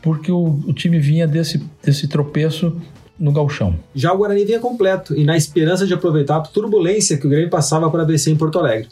porque 0.01 0.31
o, 0.31 0.59
o 0.65 0.73
time 0.73 0.99
vinha 0.99 1.27
desse, 1.27 1.63
desse 1.83 2.07
tropeço 2.07 2.75
no 3.19 3.31
galchão. 3.31 3.75
Já 3.93 4.11
o 4.11 4.17
Guarani 4.17 4.45
vinha 4.45 4.59
completo 4.59 5.15
e 5.15 5.23
na 5.23 5.37
esperança 5.37 5.85
de 5.85 5.93
aproveitar 5.93 6.37
a 6.37 6.41
turbulência 6.41 7.17
que 7.17 7.27
o 7.27 7.29
Grêmio 7.29 7.49
passava 7.49 7.89
para 7.91 8.01
ABC 8.01 8.31
em 8.31 8.35
Porto 8.35 8.57
Alegre. 8.57 8.89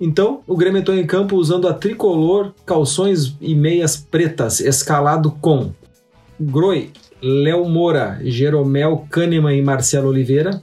Então, 0.00 0.40
o 0.46 0.56
Grêmio 0.56 0.80
entrou 0.80 0.96
em 0.96 1.06
campo 1.06 1.36
usando 1.36 1.66
a 1.66 1.72
tricolor, 1.72 2.52
calções 2.66 3.34
e 3.40 3.54
meias 3.54 3.96
pretas, 3.96 4.60
escalado 4.60 5.30
com 5.30 5.70
Groi, 6.38 6.90
Léo 7.24 7.66
Moura, 7.66 8.18
Jeromel 8.22 9.06
Kahneman 9.10 9.56
e 9.56 9.62
Marcelo 9.62 10.08
Oliveira, 10.08 10.62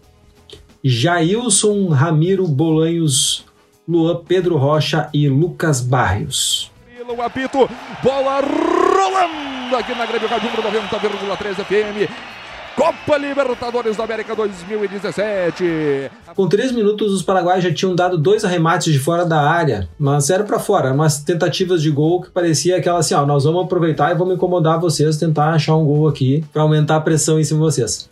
Jailson, 0.83 1.89
Ramiro 1.89 2.47
Bolanhos, 2.47 3.43
Luan 3.87 4.23
Pedro 4.23 4.57
Rocha 4.57 5.09
e 5.11 5.27
Lucas 5.27 5.81
Barrios. 5.81 6.71
O 7.07 7.21
apito, 7.21 7.67
bola 8.03 8.41
rolando 8.41 9.75
aqui 9.75 9.95
na 9.95 10.05
Grêmio 10.05 10.29
Rádio 10.29 10.49
90,3 10.51 11.55
FM. 11.65 12.30
Copa 12.75 13.17
Libertadores 13.17 13.97
da 13.97 14.03
América 14.03 14.35
2017. 14.35 16.09
Com 16.35 16.47
três 16.47 16.71
minutos, 16.71 17.11
os 17.11 17.21
paraguaios 17.21 17.63
já 17.63 17.73
tinham 17.73 17.93
dado 17.93 18.17
dois 18.17 18.45
arremates 18.45 18.93
de 18.93 18.99
fora 18.99 19.25
da 19.25 19.41
área, 19.41 19.89
mas 19.99 20.29
era 20.29 20.43
para 20.43 20.57
fora, 20.57 20.93
umas 20.93 21.21
tentativas 21.21 21.81
de 21.81 21.91
gol 21.91 22.21
que 22.21 22.29
parecia 22.29 22.77
aquela 22.77 22.99
assim: 22.99 23.13
ó, 23.13 23.25
nós 23.25 23.43
vamos 23.43 23.65
aproveitar 23.65 24.11
e 24.11 24.15
vamos 24.15 24.35
incomodar 24.35 24.79
vocês, 24.79 25.17
tentar 25.17 25.51
achar 25.51 25.75
um 25.75 25.85
gol 25.85 26.07
aqui 26.07 26.43
para 26.53 26.61
aumentar 26.61 26.95
a 26.95 27.01
pressão 27.01 27.39
em 27.39 27.43
cima 27.43 27.59
de 27.59 27.65
vocês. 27.65 28.09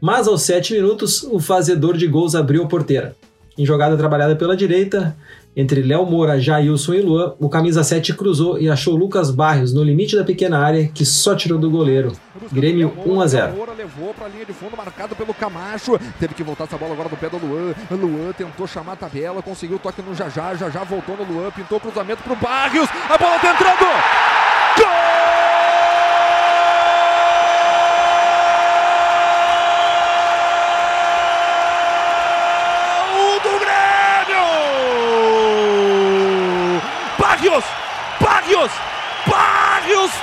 Mas 0.00 0.28
aos 0.28 0.42
sete 0.42 0.74
minutos, 0.74 1.22
o 1.24 1.40
fazedor 1.40 1.96
de 1.96 2.06
gols 2.06 2.34
abriu 2.34 2.64
a 2.64 2.68
porteira. 2.68 3.16
Em 3.56 3.66
jogada 3.66 3.96
trabalhada 3.96 4.36
pela 4.36 4.56
direita, 4.56 5.16
entre 5.56 5.82
Léo 5.82 6.06
Moura, 6.06 6.40
Jailson 6.40 6.94
e 6.94 7.00
Luan, 7.02 7.34
o 7.38 7.48
camisa 7.48 7.84
7 7.84 8.14
cruzou 8.14 8.58
e 8.58 8.68
achou 8.68 8.96
Lucas 8.96 9.30
Barrios 9.30 9.72
no 9.72 9.82
limite 9.82 10.16
da 10.16 10.24
pequena 10.24 10.58
área, 10.58 10.88
que 10.88 11.04
só 11.04 11.34
tirou 11.34 11.58
do 11.58 11.70
goleiro. 11.70 12.12
Grêmio 12.50 12.92
1 13.06 13.20
a 13.20 13.26
0. 13.26 13.52
Moura 13.54 13.72
levou 13.72 14.14
para 14.14 14.26
a 14.26 14.28
linha 14.28 14.44
de 14.44 14.52
fundo, 14.52 14.76
marcado 14.76 15.14
pelo 15.14 15.34
Camacho. 15.34 15.98
Teve 16.18 16.34
que 16.34 16.42
voltar 16.42 16.64
essa 16.64 16.78
bola 16.78 16.92
agora 16.92 17.08
do 17.08 17.16
pé 17.16 17.28
do 17.28 17.38
Luan. 17.38 17.74
Luan 17.90 18.32
tentou 18.32 18.66
chamar 18.66 18.92
a 18.92 18.96
tabela, 18.96 19.42
conseguiu 19.42 19.76
o 19.76 19.80
toque 19.80 20.02
no 20.02 20.14
Jajá. 20.14 20.54
Jajá 20.54 20.84
voltou 20.84 21.16
no 21.16 21.24
Luan, 21.24 21.50
pintou 21.50 21.78
o 21.78 21.80
cruzamento 21.80 22.22
para 22.22 22.32
o 22.32 22.36
Barrios. 22.36 22.88
A 23.08 23.18
bola 23.18 23.38
tá 23.38 23.54
entrando! 23.54 24.01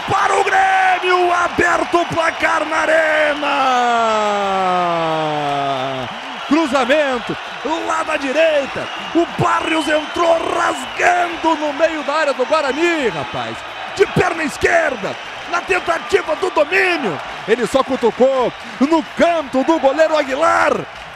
Para 0.10 0.40
o 0.40 0.44
Grêmio! 0.44 1.32
Aberto 1.32 2.02
o 2.02 2.06
placar 2.08 2.66
na 2.66 2.78
arena! 2.78 3.48
Cruzamento 6.48 7.38
lá 7.88 8.04
da 8.04 8.18
direita. 8.18 8.88
O 9.16 9.26
Barrios 9.42 9.88
entrou 9.88 10.38
rasgando 10.56 11.56
no 11.56 11.74
meio 11.74 12.04
da 12.04 12.14
área 12.14 12.34
do 12.34 12.46
Guarani, 12.46 13.10
rapaz. 13.10 13.56
De 13.96 14.06
perna 14.08 14.44
esquerda, 14.44 15.16
na 15.52 15.62
tentativa 15.62 16.36
do 16.36 16.50
domínio. 16.52 17.20
Ele 17.48 17.66
só 17.68 17.84
cutucou 17.84 18.52
no 18.80 19.04
canto 19.18 19.64
do 19.64 19.80
goleiro 19.80 20.18
Aguilar 20.18 20.74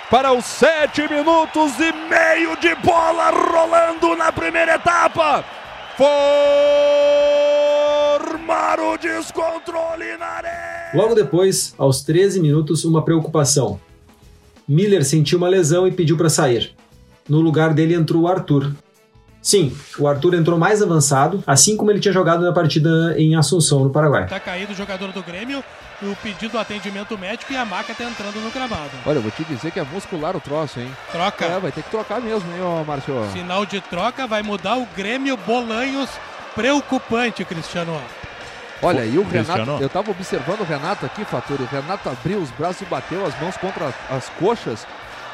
para 0.09 0.31
os 0.31 0.45
sete 0.45 1.07
minutos 1.07 1.79
e 1.79 1.91
meio 1.91 2.55
de 2.57 2.75
bola 2.75 3.29
rolando 3.31 4.15
na 4.15 4.31
primeira 4.31 4.75
etapa 4.75 5.43
o 5.99 6.72
descontrole 9.17 10.17
na 10.17 10.25
arena. 10.25 10.91
Logo 10.93 11.15
depois, 11.15 11.73
aos 11.77 12.01
13 12.01 12.39
minutos, 12.39 12.85
uma 12.85 13.03
preocupação. 13.03 13.79
Miller 14.67 15.03
sentiu 15.03 15.37
uma 15.37 15.47
lesão 15.47 15.87
e 15.87 15.91
pediu 15.91 16.17
para 16.17 16.29
sair. 16.29 16.73
No 17.27 17.39
lugar 17.39 17.73
dele 17.73 17.93
entrou 17.93 18.23
o 18.23 18.27
Arthur. 18.27 18.71
Sim, 19.41 19.75
o 19.99 20.07
Arthur 20.07 20.35
entrou 20.35 20.57
mais 20.57 20.81
avançado, 20.81 21.43
assim 21.45 21.75
como 21.75 21.91
ele 21.91 21.99
tinha 21.99 22.13
jogado 22.13 22.45
na 22.45 22.53
partida 22.53 23.13
em 23.17 23.35
Assunção, 23.35 23.83
no 23.83 23.89
Paraguai. 23.89 24.25
Tá 24.25 24.39
caído 24.39 24.71
o 24.71 24.75
jogador 24.75 25.11
do 25.11 25.21
Grêmio, 25.21 25.61
o 26.01 26.15
pedido 26.23 26.53
do 26.53 26.57
atendimento 26.57 27.17
médico 27.17 27.51
e 27.51 27.57
a 27.57 27.65
maca 27.65 27.93
tá 27.93 28.05
entrando 28.05 28.41
no 28.41 28.49
gramado. 28.51 28.91
Olha, 29.05 29.17
eu 29.17 29.21
vou 29.21 29.31
te 29.31 29.43
dizer 29.43 29.71
que 29.71 29.79
é 29.81 29.83
muscular 29.83 30.33
o 30.35 30.39
troço, 30.39 30.79
hein? 30.79 30.89
Troca. 31.11 31.45
É, 31.45 31.59
vai 31.59 31.73
ter 31.73 31.83
que 31.83 31.89
trocar 31.89 32.21
mesmo, 32.21 32.49
hein, 32.53 32.61
ô 32.61 32.85
Márcio? 32.85 33.13
Sinal 33.33 33.65
de 33.65 33.81
troca 33.81 34.25
vai 34.25 34.41
mudar 34.41 34.77
o 34.77 34.87
Grêmio 34.95 35.35
Bolanhos. 35.35 36.09
Preocupante, 36.55 37.43
Cristiano. 37.43 37.99
Olha, 38.83 39.05
e 39.05 39.17
o 39.17 39.23
Renato, 39.23 39.81
eu 39.81 39.89
tava 39.89 40.11
observando 40.11 40.59
o 40.59 40.63
Renato 40.63 41.05
aqui, 41.05 41.23
Faturi. 41.23 41.63
O 41.63 41.67
Renato 41.67 42.09
abriu 42.09 42.39
os 42.39 42.51
braços 42.51 42.81
e 42.81 42.85
bateu 42.85 43.25
as 43.25 43.39
mãos 43.39 43.55
contra 43.57 43.93
as 44.09 44.29
coxas 44.39 44.85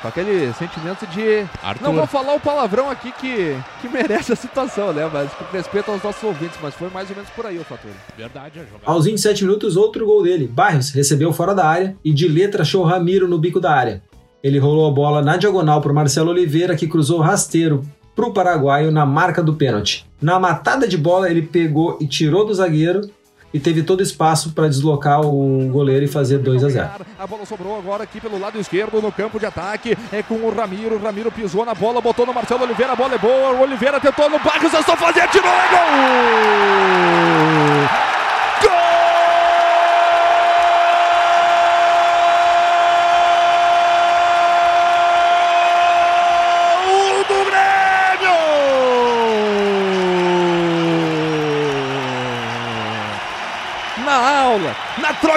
com 0.02 0.08
aquele 0.08 0.54
sentimento 0.54 1.06
de. 1.08 1.46
Arthur. 1.62 1.84
Não 1.84 1.94
vou 1.94 2.08
falar 2.08 2.36
o 2.36 2.40
palavrão 2.40 2.90
aqui 2.90 3.12
que, 3.12 3.56
que 3.82 3.90
merece 3.90 4.32
a 4.32 4.36
situação, 4.36 4.94
né? 4.94 5.10
Mas 5.12 5.32
com 5.34 5.46
respeito 5.52 5.92
aos 5.92 6.02
nossos 6.02 6.24
ouvintes, 6.24 6.58
mas 6.62 6.74
foi 6.74 6.90
mais 6.90 7.10
ou 7.10 7.16
menos 7.16 7.30
por 7.32 7.46
aí 7.46 7.58
o 7.58 7.64
fator. 7.64 7.92
Verdade, 8.18 8.60
é 8.60 8.64
jogar. 8.64 8.80
Aos 8.86 9.06
27 9.06 9.44
minutos, 9.44 9.76
outro 9.76 10.06
gol 10.06 10.24
dele. 10.24 10.48
Barrios 10.48 10.92
recebeu 10.92 11.34
fora 11.34 11.54
da 11.54 11.66
área 11.66 11.96
e 12.04 12.14
de 12.14 12.28
letra 12.28 12.62
achou 12.62 12.84
Ramiro 12.84 13.28
no 13.28 13.38
bico 13.38 13.60
da 13.60 13.74
área. 13.74 14.02
Ele 14.42 14.58
rolou 14.58 14.88
a 14.88 14.92
bola 14.94 15.22
na 15.22 15.36
diagonal 15.36 15.82
para 15.82 15.92
Marcelo 15.92 16.32
Oliveira, 16.32 16.76
que 16.76 16.88
cruzou 16.88 17.20
rasteiro 17.20 17.84
para 18.16 18.26
o 18.26 18.34
paraguaio 18.34 18.92
na 18.92 19.06
marca 19.06 19.44
do 19.44 19.54
pênalti. 19.54 20.06
Na 20.22 20.40
matada 20.40 20.88
de 20.88 20.98
bola, 20.98 21.30
ele 21.30 21.42
pegou 21.42 21.98
e 22.00 22.08
tirou 22.08 22.46
do 22.46 22.54
zagueiro 22.54 23.10
e 23.54 23.60
teve 23.60 23.84
todo 23.84 24.04
espaço 24.04 24.52
para 24.52 24.68
deslocar 24.68 25.22
o 25.22 25.70
goleiro 25.70 26.06
e 26.06 26.08
fazer 26.08 26.40
2 26.40 26.64
a 26.64 26.70
0. 26.70 26.90
A 27.18 27.28
bola 27.28 27.46
sobrou 27.46 27.78
agora 27.78 28.04
aqui 28.04 28.22
pelo 28.22 28.40
lado 28.40 28.60
esquerdo 28.60 29.02
no 29.02 29.12
campo 29.12 29.40
de 29.40 29.46
ataque. 29.46 29.98
É 30.12 30.22
com 30.22 30.36
o 30.36 30.54
Ramiro. 30.54 30.96
O 30.96 31.00
Ramiro 31.00 31.32
pisou 31.32 31.66
na 31.66 31.74
bola, 31.74 32.02
botou 32.02 32.26
no 32.26 32.34
Marcelo 32.34 32.64
Oliveira. 32.64 32.94
A 32.94 32.96
bola 32.96 33.16
é 33.16 33.18
boa. 33.18 33.52
O 33.52 33.62
Oliveira 33.62 34.00
tentou 34.00 34.30
no 34.30 34.40
Barros, 34.40 34.74
é 34.74 34.82
só 34.84 34.96
fazer, 34.96 35.28
tirou, 35.30 35.50
é 35.50 35.70
gol! 35.70 37.69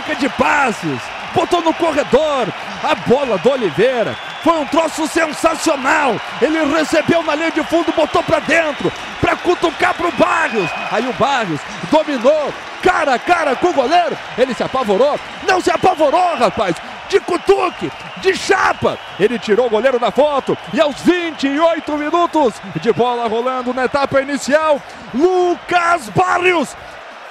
Troca 0.03 0.17
de 0.17 0.29
passes, 0.31 1.01
botou 1.35 1.63
no 1.63 1.73
corredor, 1.73 2.49
a 2.83 2.95
bola 3.07 3.39
do 3.39 3.51
Oliveira. 3.51 4.17
Foi 4.43 4.55
um 4.55 4.67
troço 4.67 5.07
sensacional. 5.07 6.21
Ele 6.41 6.65
recebeu 6.65 7.23
na 7.23 7.35
linha 7.35 7.53
de 7.53 7.63
fundo, 7.65 7.93
botou 7.93 8.23
para 8.23 8.41
dentro, 8.41 8.93
para 9.21 9.37
cutucar 9.37 9.95
pro 9.95 10.11
Barrios. 10.13 10.69
Aí 10.91 11.09
o 11.09 11.13
Barrios 11.13 11.61
dominou, 11.91 12.53
cara 12.83 13.15
a 13.15 13.19
cara 13.19 13.55
com 13.55 13.69
o 13.69 13.73
goleiro. 13.73 14.19
Ele 14.37 14.53
se 14.53 14.63
apavorou. 14.63 15.19
Não 15.47 15.61
se 15.61 15.71
apavorou, 15.71 16.37
rapaz. 16.37 16.75
De 17.09 17.21
cutuque, 17.21 17.93
de 18.17 18.35
chapa. 18.35 18.99
Ele 19.21 19.39
tirou 19.39 19.67
o 19.67 19.71
goleiro 19.71 19.99
da 19.99 20.11
foto. 20.11 20.59
E 20.73 20.81
aos 20.81 21.01
28 21.03 21.97
minutos 21.97 22.55
de 22.81 22.93
bola 22.93 23.29
rolando 23.29 23.73
na 23.73 23.85
etapa 23.85 24.21
inicial, 24.21 24.81
Lucas 25.15 26.09
Barrios 26.09 26.75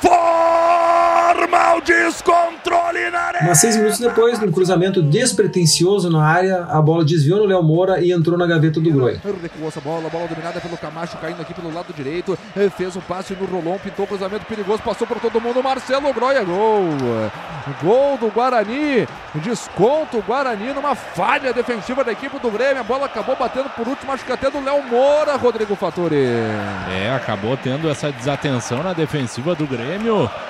forma 0.02 1.76
o 1.76 1.82
descontrole 1.82 3.10
na 3.12 3.20
área. 3.20 3.40
Mas 3.44 3.60
seis 3.60 3.76
minutos 3.76 4.00
depois, 4.00 4.40
num 4.40 4.52
cruzamento 4.52 5.02
despretensioso 5.02 6.10
na 6.10 6.24
área, 6.26 6.66
a 6.70 6.82
bola 6.82 7.04
desviou 7.06 7.40
no 7.40 7.46
Léo 7.46 7.64
Moura 7.64 8.00
e 8.04 8.12
entrou 8.12 8.38
na 8.38 8.46
gaveta 8.46 8.80
do 8.80 8.92
Groi. 8.92 9.20
Recuou 9.42 9.68
essa 9.68 9.82
bola, 9.82 10.10
bola 10.10 10.28
dominada 10.28 10.60
pelo 10.60 10.78
Camacho, 10.78 11.18
caindo 11.18 11.42
aqui 11.42 11.54
pelo 11.54 11.74
lado 11.74 11.94
direito. 11.94 12.38
Eh, 12.56 12.70
Fez 12.70 12.96
um 12.96 13.02
passe 13.02 13.36
no 13.40 13.46
Rolon, 13.46 13.78
pintou 13.78 14.08
cruzamento 14.08 14.46
perigoso, 14.46 14.82
passou 14.84 15.06
por 15.06 15.20
todo 15.20 15.40
mundo. 15.40 15.62
Marcelo 15.64 16.14
Groia, 16.14 16.44
gol. 16.44 16.84
Gol 17.84 18.18
do 18.18 18.28
Guarani. 18.30 19.08
Desconto 19.36 20.18
o 20.18 20.22
Guarani 20.22 20.74
numa 20.74 20.96
falha 20.96 21.54
defensiva 21.54 22.04
da 22.04 22.12
equipe 22.12 22.38
do 22.40 22.50
Grêmio. 22.50 22.80
A 22.80 22.84
bola 22.84 23.06
acabou 23.06 23.36
batendo 23.36 23.70
por 23.70 23.88
último, 23.88 24.12
acho 24.12 24.26
que 24.26 24.32
até 24.32 24.50
do 24.50 24.64
Léo 24.64 24.84
Moura, 24.84 25.36
Rodrigo 25.36 25.76
Fattori. 25.76 26.16
É, 26.16 27.14
acabou 27.16 27.56
tendo 27.58 27.90
essa 27.90 28.12
desatenção 28.12 28.84
na 28.84 28.94
defensiva 28.94 29.54
do 29.56 29.66
Grêmio. 29.68 29.91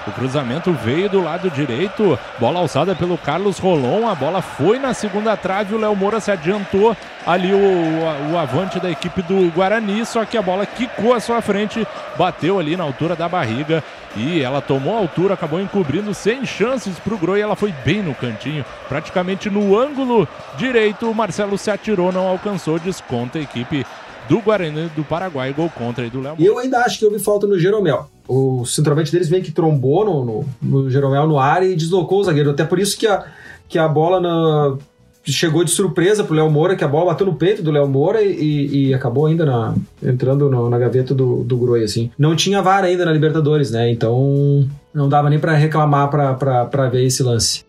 O 0.08 0.12
cruzamento 0.12 0.72
veio 0.72 1.10
do 1.10 1.24
lado 1.24 1.50
direito. 1.50 2.18
Bola 2.40 2.60
alçada 2.60 2.96
pelo 2.96 3.18
Carlos 3.18 3.58
Rolon. 3.58 4.08
A 4.08 4.14
bola 4.14 4.42
foi 4.42 4.78
na 4.78 4.94
segunda 4.94 5.36
trave. 5.36 5.74
O 5.74 5.80
Léo 5.80 5.96
Moura 5.96 6.20
se 6.20 6.32
adiantou 6.32 6.96
ali 7.26 7.54
o, 7.54 8.32
o, 8.34 8.38
avante 8.38 8.80
da 8.80 8.90
equipe 8.90 9.22
do 9.24 9.52
Guarani. 9.52 10.06
Só 10.06 10.26
que 10.26 10.38
a 10.38 10.42
bola 10.42 10.66
quicou 10.66 11.14
à 11.14 11.20
sua 11.20 11.42
frente, 11.42 11.88
bateu 12.18 12.60
ali 12.60 12.76
na 12.76 12.84
altura 12.84 13.16
da 13.16 13.28
barriga. 13.28 13.84
E 14.16 14.42
ela 14.42 14.62
tomou 14.62 14.98
altura, 14.98 15.36
acabou 15.36 15.62
encobrindo 15.62 16.14
sem 16.14 16.46
chances 16.46 17.00
para 17.00 17.14
o 17.14 17.18
Groi. 17.18 17.42
Ela 17.42 17.56
foi 17.56 17.74
bem 17.84 18.04
no 18.04 18.14
cantinho, 18.14 18.66
praticamente 18.90 19.50
no 19.50 19.78
ângulo 19.78 20.28
direito. 20.58 21.10
O 21.10 21.16
Marcelo 21.16 21.58
se 21.58 21.72
atirou, 21.72 22.12
não 22.12 22.28
alcançou. 22.28 22.78
Desconta 22.78 23.40
a 23.40 23.42
equipe 23.42 23.86
do 24.30 24.40
Guarani 24.42 24.90
do 24.96 25.04
Paraguai. 25.04 25.54
Gol 25.54 25.70
contra 25.70 26.04
aí 26.04 26.10
do 26.10 26.22
Léo 26.22 26.36
E 26.40 26.46
eu 26.46 26.58
ainda 26.58 26.80
acho 26.80 27.00
que 27.00 27.06
houve 27.06 27.20
falta 27.20 27.46
no 27.48 27.60
Jeromel. 27.60 28.08
O 28.28 28.66
centroavante 28.66 29.12
deles 29.12 29.28
vem 29.30 29.42
que 29.42 29.52
trombou 29.52 30.06
no, 30.06 30.26
no, 30.26 30.46
no 30.84 30.90
Jeromel 30.90 31.28
no 31.28 31.38
ar 31.38 31.64
e 31.64 31.76
deslocou 31.76 32.20
o 32.20 32.24
zagueiro. 32.24 32.52
Até 32.52 32.64
por 32.64 32.80
isso 32.80 32.98
que 32.98 33.06
a, 33.08 33.26
que 33.68 33.78
a 33.78 33.88
bola 33.88 34.20
na- 34.22 34.78
chegou 35.24 35.64
de 35.64 35.70
surpresa 35.70 36.24
pro 36.24 36.34
Léo 36.34 36.50
Moura, 36.50 36.76
que 36.76 36.84
a 36.84 36.88
bola 36.88 37.08
bateu 37.12 37.28
no 37.28 37.36
peito 37.36 37.62
do 37.62 37.70
Léo 37.72 37.88
Moura 37.88 38.22
e, 38.24 38.88
e 38.88 38.94
acabou 38.94 39.26
ainda 39.26 39.46
na- 39.46 39.76
entrando 40.02 40.50
no- 40.50 40.70
na 40.70 40.80
gaveta 40.80 41.14
do, 41.14 41.44
do 41.44 41.58
Groi, 41.58 41.84
assim. 41.84 42.10
Não 42.18 42.36
tinha 42.36 42.62
VAR 42.62 42.84
ainda 42.86 43.04
na 43.06 43.12
Libertadores, 43.12 43.70
né? 43.72 43.92
Então 43.92 44.68
não 44.94 45.10
dava 45.10 45.30
nem 45.30 45.38
pra 45.40 45.54
reclamar 45.54 46.10
pra 46.10 46.90
ver 46.90 47.06
esse 47.06 47.22
lance. 47.22 47.64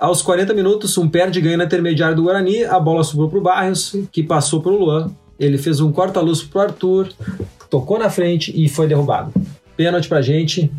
Aos 0.00 0.22
40 0.22 0.54
minutos, 0.54 0.96
um 0.98 1.08
perde 1.08 1.40
ganha 1.40 1.56
na 1.56 1.64
intermediária 1.64 2.14
do 2.14 2.22
Guarani, 2.22 2.64
a 2.64 2.78
bola 2.78 3.02
sobrou 3.02 3.28
pro 3.28 3.40
Barrios, 3.40 3.96
que 4.12 4.22
passou 4.22 4.60
pro 4.60 4.76
Luan. 4.78 5.10
Ele 5.38 5.56
fez 5.58 5.80
um 5.80 5.92
corta-luz 5.92 6.42
pro 6.42 6.60
Arthur, 6.60 7.08
tocou 7.70 7.98
na 7.98 8.10
frente 8.10 8.52
e 8.54 8.68
foi 8.68 8.86
derrubado. 8.86 9.32
Pênalti 9.76 10.08
pra 10.08 10.20
gente, 10.20 10.70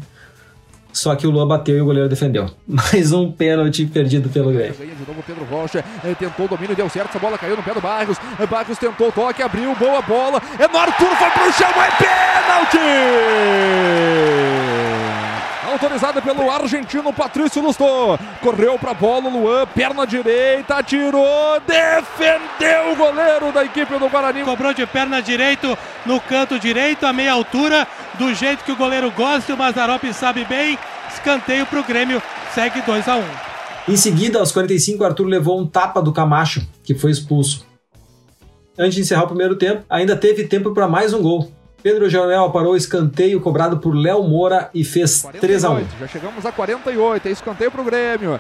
só 0.91 1.15
que 1.15 1.25
o 1.25 1.29
Luan 1.31 1.47
bateu 1.47 1.77
e 1.77 1.81
o 1.81 1.85
goleiro 1.85 2.09
defendeu. 2.09 2.49
Mais 2.67 3.13
um 3.13 3.31
pênalti 3.31 3.85
perdido 3.85 4.27
pelo 4.29 4.51
Grêmio. 4.51 4.73
De 4.73 5.07
novo 5.07 5.23
Pedro 5.25 5.45
Rocha, 5.45 5.83
eh, 6.03 6.13
tentou 6.15 6.45
o 6.45 6.49
domínio, 6.49 6.75
deu 6.75 6.89
certo, 6.89 7.09
essa 7.09 7.19
bola 7.19 7.37
caiu 7.37 7.55
no 7.55 7.63
pé 7.63 7.73
do 7.73 7.79
Barros, 7.81 8.17
Eh, 8.39 8.45
Barros 8.45 8.77
tentou 8.77 9.07
o 9.07 9.11
toque, 9.11 9.41
abriu, 9.41 9.73
boa 9.75 10.01
bola, 10.01 10.41
é 10.59 10.67
no 10.67 10.77
Arthur, 10.77 11.15
foi 11.15 11.29
pro 11.29 11.53
chão, 11.53 11.69
é 11.69 11.91
pênalti! 11.97 12.79
Autorizada 15.69 16.19
pelo 16.19 16.49
argentino 16.49 17.13
Patrício 17.13 17.61
Lustô, 17.61 18.17
correu 18.41 18.79
pra 18.79 18.91
bola, 18.91 19.27
o 19.27 19.29
Luan, 19.29 19.67
perna 19.67 20.05
direita, 20.05 20.77
atirou, 20.77 21.59
defendeu 21.59 22.91
o 22.91 22.95
goleiro 22.95 23.51
da 23.51 23.63
equipe 23.63 23.99
do 23.99 24.09
Guarani. 24.09 24.43
Cobrou 24.43 24.73
de 24.73 24.87
perna 24.87 25.21
direito 25.21 25.77
no 26.07 26.19
canto 26.19 26.57
direito, 26.57 27.05
a 27.05 27.13
meia 27.13 27.33
altura, 27.33 27.87
do 28.17 28.33
jeito 28.33 28.63
que 28.63 28.71
o 28.71 28.75
goleiro 28.75 29.11
gosta, 29.11 29.51
e 29.51 29.55
o 29.55 29.57
Mazarop 29.57 30.03
sabe 30.11 30.43
bem. 30.43 30.75
Escanteio 31.13 31.67
pro 31.67 31.83
Grêmio, 31.83 32.19
segue 32.55 32.81
2 32.81 33.07
a 33.07 33.17
1 33.17 33.23
Em 33.89 33.95
seguida, 33.95 34.39
aos 34.39 34.51
45, 34.51 35.03
o 35.03 35.05
Arthur 35.05 35.27
levou 35.27 35.59
um 35.61 35.67
tapa 35.67 36.01
do 36.01 36.11
Camacho, 36.11 36.67
que 36.83 36.95
foi 36.95 37.11
expulso. 37.11 37.63
Antes 38.77 38.95
de 38.95 39.01
encerrar 39.01 39.25
o 39.25 39.27
primeiro 39.27 39.55
tempo, 39.55 39.83
ainda 39.87 40.15
teve 40.15 40.45
tempo 40.45 40.73
para 40.73 40.87
mais 40.87 41.13
um 41.13 41.21
gol. 41.21 41.51
Pedro 41.81 42.09
Jeromel 42.09 42.49
parou 42.51 42.73
o 42.73 42.77
escanteio 42.77 43.39
cobrado 43.39 43.77
por 43.77 43.95
Léo 43.95 44.23
Moura 44.23 44.69
e 44.73 44.83
fez 44.83 45.25
3 45.39 45.63
a 45.63 45.71
1 45.71 45.85
Já 45.99 46.07
chegamos 46.07 46.45
a 46.45 46.51
48, 46.51 47.27
é 47.27 47.31
escanteio 47.31 47.71
pro 47.71 47.83
Grêmio. 47.83 48.39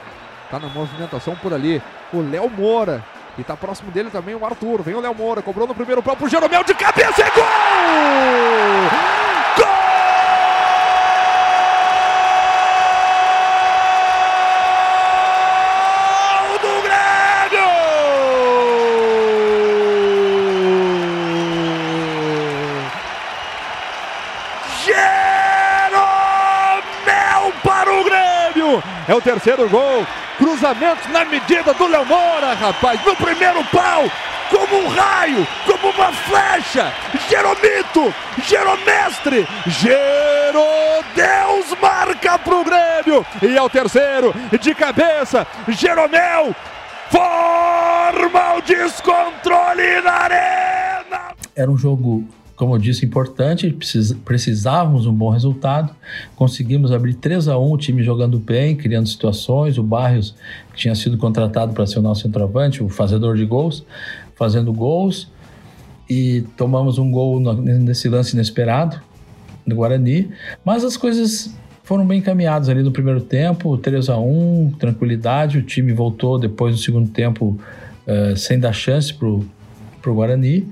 Tá 0.51 0.59
na 0.59 0.67
movimentação 0.67 1.35
por 1.35 1.53
ali 1.53 1.81
o 2.11 2.19
Léo 2.21 2.49
Moura. 2.49 3.03
E 3.37 3.43
tá 3.43 3.55
próximo 3.55 3.91
dele 3.91 4.09
também 4.09 4.35
o 4.35 4.43
Arthur. 4.43 4.81
Vem 4.81 4.95
o 4.95 4.99
Léo 4.99 5.15
Moura, 5.15 5.41
cobrou 5.41 5.65
no 5.65 5.73
primeiro 5.73 6.03
pau 6.03 6.17
pro 6.17 6.27
Jeromel 6.27 6.63
de 6.63 6.73
cabeça, 6.73 7.21
é 7.21 7.29
gol! 7.29 7.45
Gol 9.57 9.88
É 29.09 29.15
o 29.15 29.19
terceiro 29.19 29.67
gol. 29.67 30.05
Cruzamento 30.37 31.09
na 31.11 31.25
medida 31.25 31.73
do 31.73 31.87
Léo 31.87 32.05
Moura, 32.05 32.53
rapaz. 32.53 33.03
No 33.03 33.15
primeiro 33.15 33.65
pau, 33.65 34.03
como 34.51 34.83
um 34.83 34.87
raio, 34.87 35.47
como 35.65 35.91
uma 35.91 36.13
flecha. 36.13 36.93
Jeromito, 37.27 38.13
Jeromestre, 38.45 39.47
Gerodeus 39.65 40.55
marca 41.81 42.37
para 42.37 42.55
o 42.55 42.63
Grêmio. 42.63 43.25
E 43.41 43.57
é 43.57 43.61
o 43.63 43.67
terceiro, 43.67 44.31
de 44.61 44.75
cabeça, 44.75 45.47
Jeromel. 45.69 46.55
Forma 47.09 48.57
o 48.57 48.61
descontrole 48.61 50.01
na 50.01 50.11
arena. 50.11 51.33
Era 51.55 51.71
um 51.71 51.77
jogo, 51.77 52.27
como 52.59 52.75
eu 52.75 52.77
disse, 52.77 53.05
importante. 53.05 53.69
precis- 53.71 54.11
Precisávamos 54.11 55.05
um 55.07 55.13
bom 55.13 55.29
resultado. 55.29 55.95
Conseguimos 56.35 56.91
abrir 56.91 57.13
3 57.13 57.47
a 57.47 57.57
1 57.57 57.71
o 57.71 57.77
time 57.77 58.03
jogando 58.03 58.37
bem, 58.37 58.75
criando 58.75 59.07
situações. 59.07 59.77
O 59.77 59.83
Barrios, 59.83 60.35
que 60.73 60.79
tinha 60.81 60.93
sido 60.93 61.17
contratado 61.17 61.71
para 61.73 61.87
ser 61.87 61.99
o 61.99 62.01
nosso 62.01 62.23
centroavante, 62.23 62.83
o 62.83 62.89
fazedor 62.89 63.37
de 63.37 63.45
gols, 63.45 63.85
fazendo 64.35 64.73
gols. 64.73 65.31
E 66.09 66.43
tomamos 66.57 66.97
um 66.97 67.09
gol 67.09 67.39
nesse 67.39 68.09
lance 68.09 68.33
inesperado 68.35 68.99
do 69.65 69.73
Guarani. 69.75 70.29
Mas 70.65 70.83
as 70.83 70.97
coisas 70.97 71.55
foram 71.83 72.05
bem 72.05 72.19
encaminhadas 72.19 72.67
ali 72.67 72.83
no 72.83 72.91
primeiro 72.91 73.21
tempo, 73.21 73.77
3 73.77 74.09
a 74.09 74.17
1 74.17 74.73
tranquilidade. 74.77 75.59
O 75.59 75.61
time 75.61 75.93
voltou 75.93 76.37
depois 76.37 76.73
no 76.75 76.81
segundo 76.81 77.09
tempo 77.09 77.57
eh, 78.05 78.33
sem 78.35 78.59
dar 78.59 78.73
chance 78.73 79.13
pro, 79.13 79.45
pro 80.01 80.13
Guarani. 80.13 80.67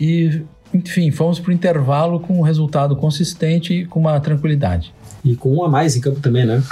E, 0.00 0.42
enfim, 0.74 1.10
fomos 1.10 1.38
pro 1.38 1.52
intervalo 1.52 2.18
com 2.18 2.38
um 2.38 2.42
resultado 2.42 2.96
consistente 2.96 3.72
e 3.72 3.86
com 3.86 4.00
uma 4.00 4.18
tranquilidade. 4.18 4.92
E 5.24 5.36
com 5.36 5.54
um 5.54 5.64
a 5.64 5.68
mais 5.68 5.96
em 5.96 6.00
campo 6.00 6.20
também, 6.20 6.44
né? 6.44 6.62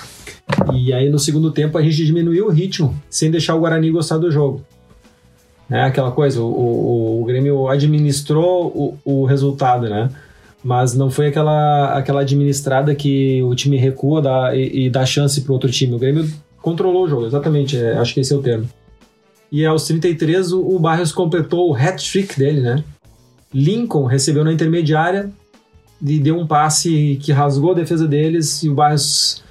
E 0.75 0.93
aí 0.93 1.09
no 1.09 1.19
segundo 1.19 1.51
tempo 1.53 1.79
a 1.79 1.83
gente 1.83 2.05
diminuiu 2.05 2.47
o 2.47 2.51
ritmo, 2.51 2.95
sem 3.09 3.31
deixar 3.31 3.55
o 3.55 3.61
Guarani 3.61 3.91
gostar 3.91 4.19
do 4.19 4.31
jogo. 4.31 4.62
É 5.71 5.83
aquela 5.83 6.11
coisa, 6.11 6.43
o, 6.43 6.45
o, 6.45 7.23
o 7.23 7.25
Grêmio 7.25 7.69
administrou 7.69 8.67
o, 8.67 9.23
o 9.23 9.25
resultado, 9.25 9.88
né? 9.88 10.11
Mas 10.62 10.95
não 10.95 11.11
foi 11.11 11.29
aquela, 11.29 11.97
aquela 11.97 12.21
administrada 12.21 12.95
que 12.95 13.43
o 13.43 13.55
time 13.55 13.77
recua 13.77 14.21
dá, 14.21 14.55
e, 14.55 14.87
e 14.87 14.91
dá 14.91 15.07
chance 15.07 15.41
para 15.41 15.53
outro 15.53 15.71
time. 15.71 15.95
O 15.95 15.99
Grêmio 15.99 16.31
controlou 16.61 17.05
o 17.05 17.09
jogo, 17.09 17.27
exatamente, 17.27 17.77
é, 17.77 17.97
acho 17.97 18.12
que 18.12 18.21
esse 18.21 18.33
é 18.33 18.37
o 18.37 18.43
termo. 18.43 18.69
E 19.51 19.65
aos 19.65 19.87
33 19.87 20.53
o, 20.53 20.61
o 20.61 20.79
Barrios 20.79 21.11
completou 21.11 21.71
o 21.71 21.75
hat-trick 21.75 22.38
dele, 22.38 22.61
né? 22.61 22.85
Lincoln 23.53 24.07
recebeu 24.07 24.45
na 24.45 24.53
intermediária 24.53 25.31
e 26.05 26.19
deu 26.19 26.38
um 26.38 26.47
passe 26.47 27.19
que 27.23 27.33
rasgou 27.33 27.73
a 27.73 27.75
defesa 27.75 28.09
deles 28.09 28.62
e 28.62 28.69
o 28.69 28.75
Barrios 28.75 29.43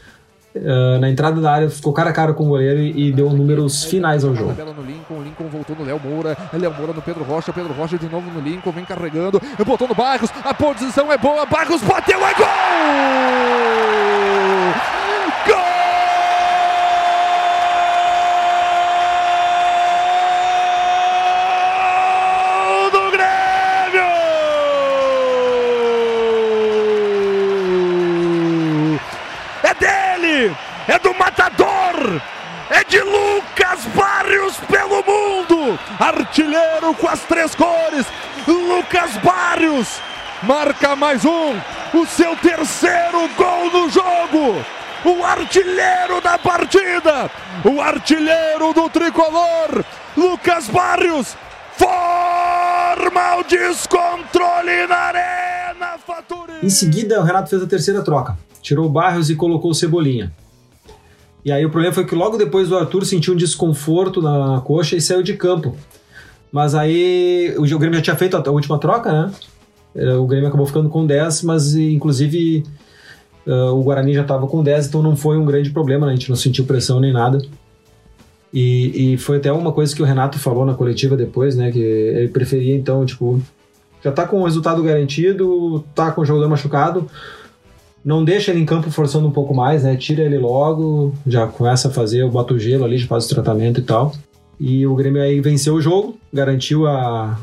ah, 0.56 0.98
na 1.00 1.10
entrada 1.10 1.40
da 1.40 1.52
área 1.52 1.70
ficou 1.70 1.94
cara 1.94 2.10
a 2.10 2.14
cara 2.14 2.34
com 2.34 2.46
o 2.46 2.50
goleiro 2.50 2.80
e, 2.80 3.08
e 3.08 3.12
deu 3.12 3.30
números 3.30 3.86
finais 3.86 4.24
ao 4.26 4.36
jogo. 4.36 4.50
Tabela 4.50 4.74
no 4.74 4.84
Lincoln, 4.84 5.22
Lincoln 5.24 5.48
voltou 5.48 5.76
no 5.76 5.86
Léo 5.86 6.00
Moura, 6.00 6.38
Léo 6.54 6.74
Moura 6.74 6.94
no 6.94 7.02
Pedro 7.02 7.24
Rocha, 7.24 7.54
Pedro 7.54 7.74
Rocha 7.74 7.98
de 7.98 8.10
novo 8.10 8.30
no 8.32 8.42
Lincoln, 8.42 8.72
vem 8.72 8.86
carregando, 8.86 9.42
botou 9.66 9.88
no 9.88 9.96
Barros, 9.96 10.30
a 10.44 10.54
posição 10.54 11.12
é 11.12 11.18
boa, 11.18 11.46
Barros 11.46 11.82
bateu, 11.82 12.20
é! 12.20 12.34
Gol 12.34 12.48
matador! 31.32 32.22
É 32.70 32.84
de 32.84 33.00
Lucas 33.00 33.86
Barrios 33.96 34.58
pelo 34.70 35.04
mundo! 35.04 35.80
Artilheiro 36.00 36.94
com 36.96 37.08
as 37.08 37.22
três 37.22 37.56
cores! 37.56 38.06
Lucas 38.48 39.12
Barrios 39.18 40.00
marca 40.44 40.96
mais 40.96 41.24
um, 41.26 41.54
o 41.94 42.06
seu 42.06 42.36
terceiro 42.38 43.30
gol 43.38 43.72
no 43.72 43.90
jogo! 43.90 44.64
O 45.04 45.24
artilheiro 45.24 46.22
da 46.22 46.38
partida! 46.38 47.30
O 47.66 47.82
artilheiro 47.82 48.74
do 48.74 48.90
tricolor! 48.90 49.84
Lucas 50.16 50.68
Barrios 50.68 51.36
forma 51.78 53.38
o 53.38 53.44
descontrole 53.44 54.88
na 54.88 54.98
arena! 54.98 55.42
Em 56.64 56.70
seguida, 56.70 57.20
o 57.20 57.24
Renato 57.24 57.50
fez 57.50 57.62
a 57.64 57.68
terceira 57.68 58.04
troca. 58.04 58.38
Tirou 58.62 58.86
o 58.86 58.90
Barrios 58.90 59.30
e 59.30 59.36
colocou 59.36 59.72
o 59.72 59.74
Cebolinha. 59.74 60.32
E 61.44 61.52
aí 61.52 61.66
o 61.66 61.70
problema 61.70 61.94
foi 61.94 62.06
que 62.06 62.14
logo 62.14 62.38
depois 62.38 62.72
o 62.72 62.78
Arthur 62.78 63.06
sentiu 63.06 63.34
um 63.34 63.38
desconforto 63.38 64.22
na 64.22 64.62
coxa 64.62 64.96
e 64.96 65.02
saiu 65.02 65.24
de 65.24 65.34
campo. 65.34 65.76
Mas 66.52 66.76
aí 66.76 67.56
o 67.58 67.80
Grêmio 67.80 67.96
já 67.96 68.02
tinha 68.02 68.16
feito 68.16 68.36
a 68.36 68.52
última 68.52 68.78
troca, 68.78 69.12
né? 69.12 69.32
É, 69.96 70.14
O 70.16 70.26
Grêmio 70.26 70.48
acabou 70.48 70.66
ficando 70.66 70.90
com 70.90 71.06
10, 71.06 71.44
mas 71.44 71.76
inclusive 71.76 72.64
uh, 73.48 73.74
o 73.74 73.84
Guarani 73.84 74.14
já 74.14 74.22
estava 74.22 74.46
com 74.48 74.62
10, 74.62 74.88
então 74.88 75.02
não 75.02 75.16
foi 75.16 75.38
um 75.38 75.46
grande 75.46 75.72
problema, 75.72 76.06
né? 76.06 76.14
a 76.14 76.16
gente 76.16 76.30
não 76.30 76.36
sentiu 76.36 76.66
pressão 76.66 77.00
nem 77.00 77.12
nada. 77.12 77.42
E, 78.54 79.14
e 79.14 79.18
foi 79.18 79.38
até 79.38 79.52
uma 79.52 79.72
coisa 79.72 79.96
que 79.96 80.02
o 80.02 80.06
Renato 80.06 80.38
falou 80.38 80.66
na 80.66 80.74
coletiva 80.74 81.16
depois, 81.16 81.56
né? 81.56 81.72
Que 81.72 81.80
ele 81.80 82.28
preferia 82.28 82.76
então, 82.76 83.06
tipo, 83.06 83.42
já 84.04 84.12
tá 84.12 84.28
com 84.28 84.42
o 84.42 84.44
resultado 84.44 84.84
garantido, 84.84 85.84
tá 85.96 86.12
com 86.12 86.22
o 86.22 86.26
jogador 86.26 86.50
machucado, 86.50 87.08
não 88.04 88.24
deixa 88.26 88.52
ele 88.52 88.60
em 88.62 88.66
campo 88.66 88.90
forçando 88.90 89.28
um 89.28 89.32
pouco 89.32 89.54
mais, 89.54 89.84
né? 89.84 89.96
Tira 89.96 90.24
ele 90.24 90.38
logo, 90.38 91.14
já 91.28 91.46
começa 91.48 91.88
a 91.88 91.92
fazer, 91.92 92.28
bota 92.30 92.54
o 92.54 92.60
gelo 92.60 92.84
ali, 92.86 92.98
já 92.98 93.08
faz 93.08 93.26
o 93.26 93.30
tratamento 93.30 93.80
e 93.80 93.84
tal. 93.84 94.12
E 94.60 94.86
o 94.88 94.96
Grêmio 94.96 95.22
aí 95.22 95.40
venceu 95.42 95.76
o 95.76 95.82
jogo, 95.82 96.18
garantiu 96.34 96.88
a, 96.88 97.38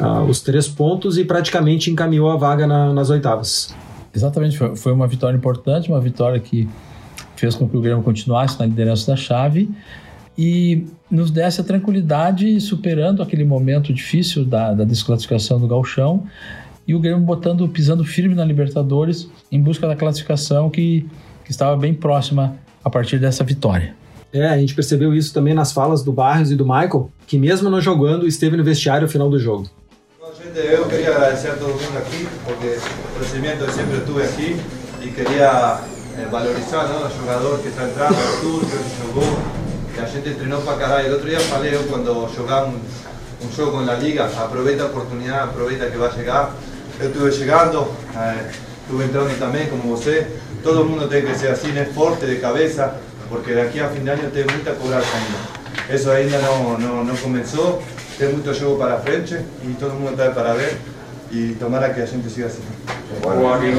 a- 0.00 0.22
os 0.22 0.40
três 0.40 0.66
pontos 0.68 1.16
e 1.18 1.24
praticamente 1.24 1.90
encaminhou 1.90 2.30
a 2.30 2.36
vaga 2.36 2.66
na- 2.66 2.92
nas 2.92 3.10
oitavas. 3.10 3.74
Exatamente, 4.14 4.56
foi, 4.56 4.74
foi 4.76 4.92
uma 4.92 5.06
vitória 5.06 5.36
importante, 5.36 5.88
uma 5.88 6.00
vitória 6.00 6.40
que 6.40 6.68
fez 7.36 7.54
com 7.54 7.68
que 7.68 7.76
o 7.76 7.80
Grêmio 7.80 8.02
continuasse 8.02 8.58
na 8.58 8.64
liderança 8.66 9.10
da 9.12 9.16
chave 9.16 9.68
e 10.38 10.86
nos 11.10 11.30
desse 11.30 11.60
a 11.60 11.64
tranquilidade, 11.64 12.60
superando 12.60 13.22
aquele 13.22 13.44
momento 13.44 13.92
difícil 13.92 14.44
da, 14.44 14.72
da 14.72 14.84
desclassificação 14.84 15.58
do 15.60 15.66
Galchão 15.68 16.24
e 16.86 16.94
o 16.94 17.00
Grêmio 17.00 17.20
botando, 17.20 17.66
pisando 17.68 18.04
firme 18.04 18.34
na 18.34 18.44
Libertadores 18.44 19.28
em 19.50 19.60
busca 19.60 19.86
da 19.86 19.96
classificação 19.96 20.70
que, 20.70 21.06
que 21.44 21.50
estava 21.50 21.76
bem 21.76 21.92
próxima 21.92 22.56
a 22.84 22.88
partir 22.88 23.18
dessa 23.18 23.42
vitória. 23.42 23.94
É, 24.32 24.48
a 24.48 24.58
gente 24.58 24.74
percebeu 24.74 25.14
isso 25.14 25.32
também 25.32 25.54
nas 25.54 25.72
falas 25.72 26.02
do 26.02 26.12
Barrios 26.12 26.50
e 26.50 26.56
do 26.56 26.64
Michael, 26.64 27.10
que 27.26 27.38
mesmo 27.38 27.70
não 27.70 27.80
jogando, 27.80 28.26
esteve 28.26 28.56
no 28.56 28.62
vestiário 28.62 29.04
ao 29.04 29.10
final 29.10 29.30
do 29.30 29.38
jogo. 29.38 29.68
Eu 30.54 30.86
queria 30.86 31.10
agradecer 31.10 31.48
a 31.48 31.56
todo 31.56 31.68
mundo 31.68 31.98
aqui, 31.98 32.26
porque 32.44 32.78
o 32.78 33.18
crescimento 33.18 33.62
eu 33.62 33.70
sempre 33.70 33.98
estuve 33.98 34.22
aqui 34.22 34.56
e 35.02 35.08
queria 35.08 35.80
eh, 36.18 36.26
valorizar 36.30 36.88
¿no? 36.88 37.06
o 37.06 37.10
jogador 37.10 37.58
que 37.60 37.68
está 37.68 37.84
entrando, 37.84 38.14
o 38.14 38.16
Arthur, 38.16 38.60
que 38.60 39.06
jogou, 39.06 39.38
que 39.94 40.00
a 40.00 40.06
gente 40.06 40.34
treinou 40.34 40.62
pra 40.62 40.76
caralho. 40.76 41.12
Outro 41.12 41.28
dia 41.28 41.40
falei, 41.40 41.74
eu 41.74 41.84
quando 41.84 42.34
jogamos 42.34 42.80
um 43.44 43.52
jogo 43.54 43.82
na 43.82 43.94
liga, 43.94 44.24
aproveita 44.24 44.84
a 44.84 44.86
oportunidade, 44.86 45.50
aproveita 45.50 45.90
que 45.90 45.96
vai 45.96 46.10
chegar. 46.12 46.54
Eu 46.98 47.08
estive 47.10 47.32
chegando, 47.32 47.86
eh, 48.14 48.50
estuve 48.82 49.04
entrando 49.04 49.38
também, 49.38 49.66
como 49.66 49.94
você. 49.94 50.26
Todo 50.62 50.84
mundo 50.84 51.06
tem 51.08 51.24
que 51.24 51.34
ser 51.34 51.48
assim, 51.48 51.68
né? 51.68 51.84
forte 51.94 52.24
de 52.24 52.36
cabeça, 52.36 52.96
porque 53.28 53.54
daqui 53.54 53.80
a 53.80 53.88
fim 53.88 54.02
de 54.02 54.08
ano 54.08 54.30
tem 54.30 54.44
muita 54.44 54.72
cobrança 54.72 55.06
ainda. 55.14 55.94
Isso 55.94 56.10
ainda 56.10 56.38
não, 56.38 56.78
não, 56.78 57.04
não 57.04 57.16
começou, 57.16 57.82
tem 58.18 58.30
muito 58.30 58.52
jogo 58.54 58.78
para 58.78 58.98
frente 58.98 59.34
e 59.34 59.76
todo 59.78 59.92
mundo 59.92 60.12
está 60.12 60.28
de 60.28 60.34
parabéns 60.34 60.74
e 61.30 61.54
tomara 61.60 61.92
que 61.92 62.00
a 62.00 62.06
gente 62.06 62.28
siga 62.30 62.46
assim. 62.46 62.62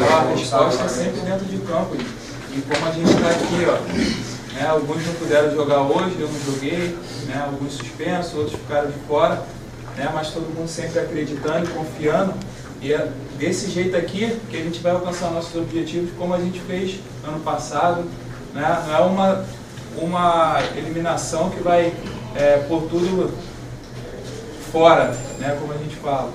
A 0.03 0.35
resposta 0.35 0.83
é 0.83 0.87
sempre 0.87 1.21
dentro 1.21 1.45
de 1.45 1.57
campo. 1.57 1.95
E, 1.95 2.57
e 2.57 2.61
como 2.61 2.87
a 2.87 2.91
gente 2.91 3.09
está 3.09 3.29
aqui, 3.29 3.65
ó, 3.67 4.53
né, 4.53 4.67
alguns 4.69 5.05
não 5.05 5.13
puderam 5.15 5.55
jogar 5.55 5.81
hoje, 5.81 6.17
eu 6.19 6.29
não 6.29 6.53
joguei, 6.53 6.97
né, 7.25 7.43
alguns 7.45 7.73
suspensos, 7.73 8.35
outros 8.35 8.59
ficaram 8.59 8.91
de 8.91 8.99
fora, 9.07 9.41
né, 9.97 10.09
mas 10.13 10.29
todo 10.29 10.43
mundo 10.55 10.67
sempre 10.67 10.99
acreditando 10.99 11.65
e 11.65 11.69
confiando. 11.69 12.33
E 12.81 12.93
é 12.93 13.11
desse 13.37 13.71
jeito 13.71 13.95
aqui 13.95 14.37
que 14.49 14.57
a 14.57 14.63
gente 14.63 14.79
vai 14.79 14.91
alcançar 14.91 15.31
nossos 15.31 15.55
objetivos, 15.55 16.11
como 16.17 16.33
a 16.33 16.39
gente 16.39 16.59
fez 16.61 16.99
ano 17.27 17.39
passado. 17.39 18.03
Né? 18.53 18.83
Não 18.87 18.95
é 18.95 18.99
uma, 19.01 19.45
uma 19.97 20.59
eliminação 20.75 21.49
que 21.49 21.59
vai 21.61 21.93
é, 22.35 22.57
por 22.67 22.83
tudo 22.83 23.33
fora, 24.71 25.15
né, 25.39 25.57
como 25.59 25.73
a 25.73 25.77
gente 25.77 25.95
fala. 25.95 26.31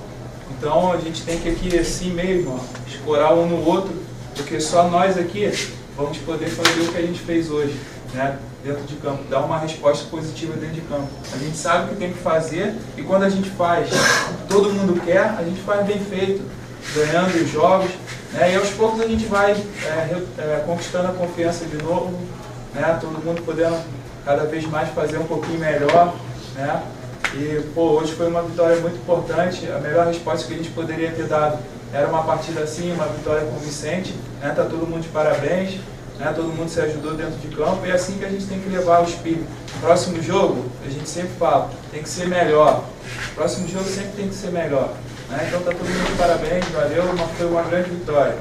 Então 0.50 0.92
a 0.92 0.96
gente 0.96 1.22
tem 1.22 1.38
que 1.38 1.48
aqui 1.48 1.78
assim 1.78 2.12
mesmo, 2.12 2.58
ó, 2.58 2.88
escorar 2.88 3.34
um 3.34 3.46
no 3.46 3.64
outro, 3.64 3.92
porque 4.34 4.60
só 4.60 4.88
nós 4.88 5.18
aqui 5.18 5.50
vamos 5.96 6.18
poder 6.18 6.48
fazer 6.48 6.80
o 6.80 6.92
que 6.92 6.98
a 6.98 7.02
gente 7.02 7.20
fez 7.20 7.50
hoje, 7.50 7.74
né, 8.14 8.38
dentro 8.64 8.82
de 8.84 8.96
campo, 8.96 9.24
dar 9.28 9.40
uma 9.40 9.58
resposta 9.58 10.06
positiva 10.08 10.54
dentro 10.54 10.74
de 10.74 10.80
campo. 10.82 11.08
A 11.32 11.38
gente 11.38 11.56
sabe 11.56 11.84
o 11.84 11.88
que 11.88 11.96
tem 11.96 12.12
que 12.12 12.18
fazer 12.18 12.74
e 12.96 13.02
quando 13.02 13.24
a 13.24 13.28
gente 13.28 13.50
faz, 13.50 13.88
todo 14.48 14.70
mundo 14.70 15.00
quer, 15.04 15.34
a 15.38 15.42
gente 15.42 15.60
faz 15.62 15.86
bem 15.86 15.98
feito, 15.98 16.42
ganhando 16.94 17.34
os 17.42 17.50
jogos, 17.50 17.90
né, 18.32 18.52
e 18.52 18.56
aos 18.56 18.70
poucos 18.70 19.00
a 19.00 19.06
gente 19.06 19.26
vai 19.26 19.52
é, 19.52 20.22
é, 20.38 20.62
conquistando 20.64 21.08
a 21.08 21.12
confiança 21.12 21.64
de 21.64 21.76
novo, 21.82 22.18
né, 22.74 22.98
todo 23.00 23.24
mundo 23.24 23.42
podendo 23.44 23.76
cada 24.24 24.44
vez 24.44 24.64
mais 24.66 24.88
fazer 24.90 25.18
um 25.18 25.26
pouquinho 25.26 25.58
melhor, 25.58 26.14
né, 26.54 26.82
e, 27.34 27.62
pô, 27.74 27.92
hoje 27.92 28.12
foi 28.12 28.28
uma 28.28 28.42
vitória 28.42 28.76
muito 28.80 28.96
importante. 28.96 29.66
A 29.70 29.78
melhor 29.78 30.06
resposta 30.06 30.46
que 30.46 30.52
a 30.52 30.56
gente 30.56 30.70
poderia 30.70 31.10
ter 31.12 31.24
dado 31.24 31.58
era 31.92 32.06
uma 32.06 32.22
partida 32.24 32.60
assim, 32.60 32.92
uma 32.92 33.06
vitória 33.06 33.46
convincente. 33.46 34.14
Né? 34.40 34.52
Tá 34.54 34.64
todo 34.64 34.86
mundo 34.86 35.02
de 35.02 35.08
parabéns, 35.08 35.80
né? 36.24 36.32
todo 36.34 36.48
mundo 36.48 36.68
se 36.68 36.80
ajudou 36.80 37.14
dentro 37.14 37.36
de 37.38 37.48
campo. 37.54 37.84
E 37.84 37.90
é 37.90 37.94
assim 37.94 38.18
que 38.18 38.24
a 38.24 38.28
gente 38.28 38.46
tem 38.46 38.60
que 38.60 38.68
levar 38.68 39.02
o 39.02 39.04
espírito. 39.04 39.46
Próximo 39.80 40.22
jogo, 40.22 40.64
a 40.86 40.88
gente 40.88 41.08
sempre 41.08 41.32
fala, 41.38 41.70
tem 41.90 42.02
que 42.02 42.08
ser 42.08 42.28
melhor. 42.28 42.84
Próximo 43.34 43.68
jogo 43.68 43.84
sempre 43.84 44.12
tem 44.12 44.28
que 44.28 44.34
ser 44.34 44.50
melhor. 44.50 44.94
Né? 45.28 45.44
Então 45.48 45.60
tá 45.60 45.72
todo 45.72 45.88
mundo 45.88 46.06
de 46.06 46.16
parabéns, 46.16 46.64
valeu, 46.66 47.02
uma, 47.04 47.26
foi 47.26 47.46
uma 47.46 47.62
grande 47.62 47.90
vitória. 47.90 48.36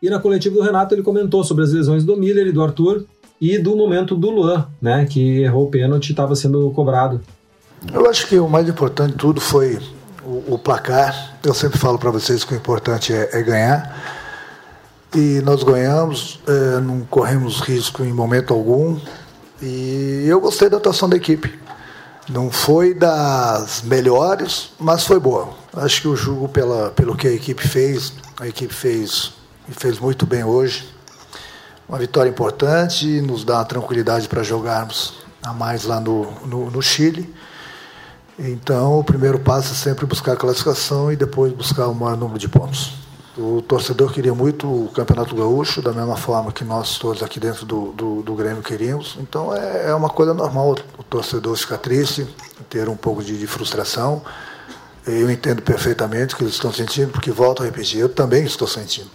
E 0.00 0.08
na 0.08 0.20
coletiva 0.20 0.54
do 0.54 0.62
Renato 0.62 0.94
ele 0.94 1.02
comentou 1.02 1.42
sobre 1.42 1.64
as 1.64 1.72
lesões 1.72 2.04
do 2.04 2.16
Miller 2.16 2.46
e 2.46 2.52
do 2.52 2.62
Arthur 2.62 3.04
e 3.40 3.58
do 3.58 3.76
momento 3.76 4.14
do 4.14 4.30
Luan, 4.30 4.68
né, 4.80 5.06
que 5.08 5.40
errou 5.42 5.66
o 5.66 5.70
pênalti 5.70 6.08
e 6.08 6.12
estava 6.12 6.36
sendo 6.36 6.70
cobrado. 6.70 7.20
Eu 7.92 8.08
acho 8.08 8.26
que 8.26 8.38
o 8.38 8.48
mais 8.48 8.68
importante 8.68 9.12
de 9.12 9.18
tudo 9.18 9.40
foi 9.40 9.78
o, 10.24 10.54
o 10.54 10.58
placar. 10.58 11.38
Eu 11.44 11.54
sempre 11.54 11.78
falo 11.78 11.98
para 11.98 12.10
vocês 12.10 12.44
que 12.44 12.54
o 12.54 12.56
importante 12.56 13.12
é, 13.12 13.30
é 13.32 13.42
ganhar. 13.42 14.25
E 15.16 15.40
nós 15.40 15.62
ganhamos, 15.62 16.40
eh, 16.46 16.78
não 16.80 17.00
corremos 17.00 17.60
risco 17.60 18.04
em 18.04 18.12
momento 18.12 18.52
algum. 18.52 19.00
E 19.62 20.26
eu 20.28 20.38
gostei 20.38 20.68
da 20.68 20.76
atuação 20.76 21.08
da 21.08 21.16
equipe. 21.16 21.58
Não 22.28 22.50
foi 22.50 22.92
das 22.92 23.80
melhores, 23.80 24.72
mas 24.78 25.06
foi 25.06 25.18
boa. 25.18 25.54
Acho 25.74 26.02
que 26.02 26.08
o 26.08 26.14
jogo 26.14 26.50
pela, 26.50 26.90
pelo 26.90 27.16
que 27.16 27.26
a 27.26 27.32
equipe 27.32 27.66
fez, 27.66 28.12
a 28.38 28.46
equipe 28.46 28.74
fez 28.74 29.32
e 29.66 29.72
fez 29.72 29.98
muito 29.98 30.26
bem 30.26 30.44
hoje. 30.44 30.86
Uma 31.88 31.96
vitória 31.96 32.28
importante, 32.28 33.06
nos 33.22 33.42
dá 33.42 33.64
tranquilidade 33.64 34.28
para 34.28 34.42
jogarmos 34.42 35.14
a 35.42 35.54
mais 35.54 35.84
lá 35.84 35.98
no, 35.98 36.30
no, 36.44 36.70
no 36.70 36.82
Chile. 36.82 37.34
Então, 38.38 38.98
o 38.98 39.04
primeiro 39.04 39.38
passo 39.38 39.72
é 39.72 39.76
sempre 39.76 40.04
buscar 40.04 40.32
a 40.32 40.36
classificação 40.36 41.10
e 41.10 41.16
depois 41.16 41.54
buscar 41.54 41.86
o 41.86 41.94
maior 41.94 42.18
número 42.18 42.38
de 42.38 42.48
pontos. 42.48 43.05
O 43.38 43.60
torcedor 43.60 44.12
queria 44.12 44.34
muito 44.34 44.66
o 44.66 44.88
Campeonato 44.94 45.36
Gaúcho, 45.36 45.82
da 45.82 45.92
mesma 45.92 46.16
forma 46.16 46.50
que 46.50 46.64
nós 46.64 46.96
todos 46.98 47.22
aqui 47.22 47.38
dentro 47.38 47.66
do, 47.66 47.92
do, 47.92 48.22
do 48.22 48.34
Grêmio 48.34 48.62
queríamos. 48.62 49.16
Então, 49.20 49.54
é, 49.54 49.90
é 49.90 49.94
uma 49.94 50.08
coisa 50.08 50.32
normal 50.32 50.74
o 50.98 51.02
torcedor 51.02 51.54
ficar 51.54 51.76
triste, 51.76 52.26
ter 52.70 52.88
um 52.88 52.96
pouco 52.96 53.22
de, 53.22 53.38
de 53.38 53.46
frustração. 53.46 54.22
Eu 55.06 55.30
entendo 55.30 55.60
perfeitamente 55.60 56.34
o 56.34 56.38
que 56.38 56.44
eles 56.44 56.54
estão 56.54 56.72
sentindo, 56.72 57.12
porque, 57.12 57.30
volto 57.30 57.62
a 57.62 57.66
repetir, 57.66 58.00
eu 58.00 58.08
também 58.08 58.42
estou 58.44 58.66
sentindo. 58.66 59.10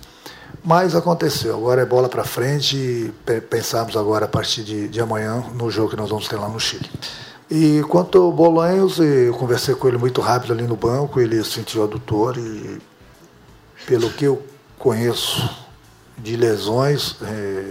Mas 0.63 0.93
aconteceu, 0.93 1.55
agora 1.57 1.81
é 1.81 1.85
bola 1.85 2.07
para 2.07 2.23
frente 2.23 2.77
e 2.77 3.11
pe- 3.25 3.41
pensarmos 3.41 3.97
agora 3.97 4.25
a 4.25 4.27
partir 4.27 4.63
de, 4.63 4.87
de 4.87 5.01
amanhã 5.01 5.43
no 5.55 5.71
jogo 5.71 5.89
que 5.89 5.95
nós 5.95 6.11
vamos 6.11 6.27
ter 6.27 6.35
lá 6.35 6.47
no 6.47 6.59
Chile. 6.59 6.87
E 7.49 7.83
quanto 7.89 8.19
ao 8.21 8.31
Bolanhos, 8.31 8.99
eu 8.99 9.33
conversei 9.33 9.73
com 9.73 9.87
ele 9.87 9.97
muito 9.97 10.21
rápido 10.21 10.53
ali 10.53 10.67
no 10.67 10.75
banco, 10.75 11.19
ele 11.19 11.43
sentiu 11.43 11.83
adutor 11.83 12.37
e 12.37 12.79
pelo 13.85 14.09
que 14.09 14.25
eu 14.25 14.41
conheço 14.77 15.49
de 16.17 16.35
lesões, 16.35 17.15
é, 17.21 17.63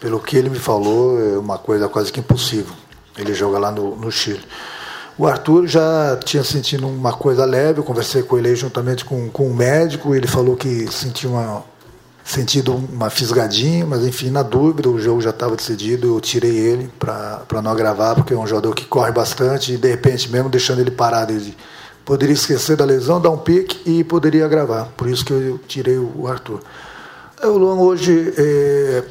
pelo 0.00 0.20
que 0.20 0.36
ele 0.36 0.50
me 0.50 0.58
falou, 0.58 1.20
é 1.20 1.38
uma 1.38 1.58
coisa 1.58 1.88
quase 1.88 2.12
que 2.12 2.20
impossível. 2.20 2.74
Ele 3.16 3.34
joga 3.34 3.58
lá 3.58 3.70
no, 3.70 3.96
no 3.96 4.10
Chile. 4.10 4.44
O 5.16 5.26
Arthur 5.26 5.66
já 5.66 6.16
tinha 6.24 6.44
sentido 6.44 6.86
uma 6.86 7.12
coisa 7.12 7.44
leve, 7.44 7.80
eu 7.80 7.84
conversei 7.84 8.22
com 8.22 8.38
ele 8.38 8.54
juntamente 8.54 9.04
com, 9.04 9.28
com 9.28 9.48
o 9.48 9.54
médico, 9.54 10.14
ele 10.14 10.28
falou 10.28 10.56
que 10.56 10.86
sentiu 10.92 11.30
uma 11.30 11.64
sentido 12.28 12.74
uma 12.74 13.08
fisgadinha, 13.08 13.86
mas 13.86 14.04
enfim, 14.04 14.28
na 14.28 14.42
dúvida, 14.42 14.88
o 14.88 15.00
jogo 15.00 15.20
já 15.22 15.30
estava 15.30 15.56
decidido, 15.56 16.14
eu 16.14 16.20
tirei 16.20 16.54
ele 16.54 16.92
para 16.98 17.62
não 17.62 17.70
agravar, 17.70 18.14
porque 18.14 18.34
é 18.34 18.36
um 18.36 18.46
jogador 18.46 18.74
que 18.74 18.84
corre 18.84 19.10
bastante 19.10 19.72
e 19.72 19.78
de 19.78 19.88
repente, 19.88 20.30
mesmo 20.30 20.50
deixando 20.50 20.80
ele 20.80 20.90
parado, 20.90 21.32
ele 21.32 21.56
poderia 22.08 22.32
esquecer 22.32 22.74
da 22.74 22.86
lesão, 22.86 23.20
dar 23.20 23.28
um 23.28 23.36
pique 23.36 23.82
e 23.84 24.02
poderia 24.02 24.46
agravar. 24.46 24.88
Por 24.96 25.10
isso 25.10 25.22
que 25.22 25.30
eu 25.30 25.58
tirei 25.68 25.98
o 25.98 26.26
Arthur. 26.26 26.62
O 27.42 27.48
Luan 27.48 27.74
hoje, 27.74 28.32
é, 28.34 29.04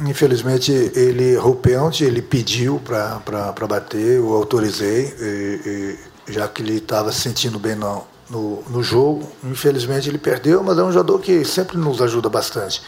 infelizmente, 0.00 0.72
ele 0.72 1.34
errou 1.34 1.52
o 1.52 1.56
pênalti, 1.56 2.02
ele 2.02 2.20
pediu 2.20 2.80
para 2.84 3.66
bater, 3.68 4.16
eu 4.16 4.34
autorizei, 4.34 5.14
e, 5.20 5.96
e, 6.26 6.32
já 6.32 6.48
que 6.48 6.60
ele 6.60 6.78
estava 6.78 7.12
se 7.12 7.20
sentindo 7.20 7.56
bem 7.56 7.76
no, 7.76 8.02
no, 8.28 8.64
no 8.68 8.82
jogo. 8.82 9.30
Infelizmente 9.44 10.08
ele 10.08 10.18
perdeu, 10.18 10.60
mas 10.64 10.76
é 10.76 10.82
um 10.82 10.90
jogador 10.90 11.20
que 11.20 11.44
sempre 11.44 11.78
nos 11.78 12.02
ajuda 12.02 12.28
bastante. 12.28 12.82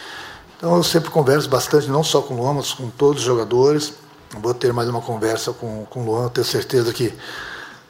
Então 0.57 0.75
eu 0.75 0.83
sempre 0.83 1.09
converso 1.09 1.49
bastante, 1.49 1.89
não 1.89 2.03
só 2.03 2.21
com 2.21 2.35
o 2.35 2.39
Luan, 2.39 2.55
mas 2.55 2.73
com 2.73 2.91
todos 2.91 3.21
os 3.21 3.27
jogadores. 3.27 3.93
Vou 4.41 4.55
ter 4.55 4.73
mais 4.73 4.89
uma 4.89 5.01
conversa 5.01 5.53
com, 5.53 5.87
com 5.89 6.03
o 6.03 6.07
Luan, 6.07 6.29
tenho 6.31 6.45
certeza 6.45 6.93
que 6.93 7.15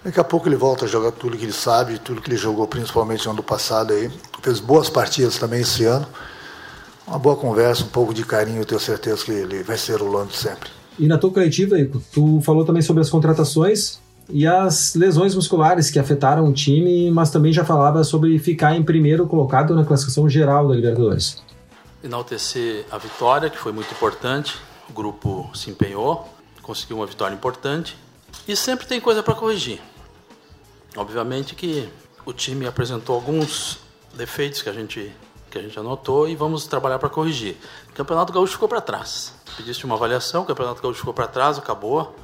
daqui 0.04 0.20
a 0.20 0.24
pouco 0.24 0.48
ele 0.48 0.56
volta 0.56 0.84
a 0.84 0.88
jogar 0.88 1.12
tudo 1.12 1.36
que 1.36 1.44
ele 1.44 1.52
sabe, 1.52 1.98
tudo 1.98 2.20
que 2.20 2.30
ele 2.30 2.36
jogou, 2.36 2.66
principalmente 2.66 3.24
no 3.26 3.32
ano 3.32 3.42
passado 3.42 3.92
aí. 3.92 4.10
Fez 4.42 4.60
boas 4.60 4.88
partidas 4.88 5.38
também 5.38 5.60
esse 5.60 5.84
ano. 5.84 6.06
Uma 7.06 7.18
boa 7.18 7.36
conversa, 7.36 7.84
um 7.84 7.88
pouco 7.88 8.14
de 8.14 8.24
carinho, 8.24 8.60
eu 8.60 8.64
tenho 8.64 8.80
certeza 8.80 9.24
que 9.24 9.30
ele 9.30 9.62
vai 9.62 9.76
ser 9.76 10.00
o 10.00 10.06
Luan 10.06 10.26
de 10.26 10.36
sempre. 10.36 10.70
E 10.98 11.06
na 11.06 11.18
tua 11.18 11.30
coletiva, 11.30 11.78
Ico, 11.78 12.02
tu 12.12 12.40
falou 12.42 12.64
também 12.64 12.82
sobre 12.82 13.00
as 13.00 13.10
contratações 13.10 14.00
e 14.28 14.46
as 14.46 14.94
lesões 14.94 15.34
musculares 15.34 15.90
que 15.90 15.98
afetaram 15.98 16.46
o 16.46 16.52
time, 16.52 17.10
mas 17.10 17.30
também 17.30 17.52
já 17.52 17.64
falava 17.64 18.04
sobre 18.04 18.38
ficar 18.38 18.74
em 18.76 18.82
primeiro 18.82 19.26
colocado 19.26 19.74
na 19.74 19.84
classificação 19.84 20.28
geral 20.28 20.68
da 20.68 20.74
Libertadores. 20.74 21.42
Enaltecer 22.04 22.84
a 22.90 22.98
vitória, 22.98 23.50
que 23.50 23.58
foi 23.58 23.72
muito 23.72 23.92
importante, 23.92 24.56
o 24.88 24.92
grupo 24.92 25.50
se 25.54 25.70
empenhou, 25.70 26.28
conseguiu 26.62 26.96
uma 26.96 27.06
vitória 27.06 27.34
importante 27.34 27.96
e 28.46 28.56
sempre 28.56 28.86
tem 28.86 29.00
coisa 29.00 29.22
para 29.22 29.34
corrigir. 29.34 29.80
Obviamente 30.96 31.54
que 31.54 31.88
o 32.24 32.32
time 32.32 32.66
apresentou 32.66 33.14
alguns 33.14 33.78
defeitos 34.14 34.62
que 34.62 34.68
a 34.68 34.72
gente 34.72 35.12
que 35.50 35.58
a 35.58 35.62
gente 35.62 35.78
anotou 35.78 36.26
e 36.26 36.34
vamos 36.34 36.66
trabalhar 36.66 36.98
para 36.98 37.10
corrigir. 37.10 37.58
O 37.90 37.92
Campeonato 37.92 38.32
Gaúcho 38.32 38.54
ficou 38.54 38.66
para 38.66 38.80
trás. 38.80 39.34
Pediste 39.54 39.84
uma 39.84 39.96
avaliação, 39.96 40.44
o 40.44 40.46
Campeonato 40.46 40.80
Gaúcho 40.80 41.00
ficou 41.00 41.12
para 41.12 41.26
trás, 41.26 41.58
acabou 41.58 42.16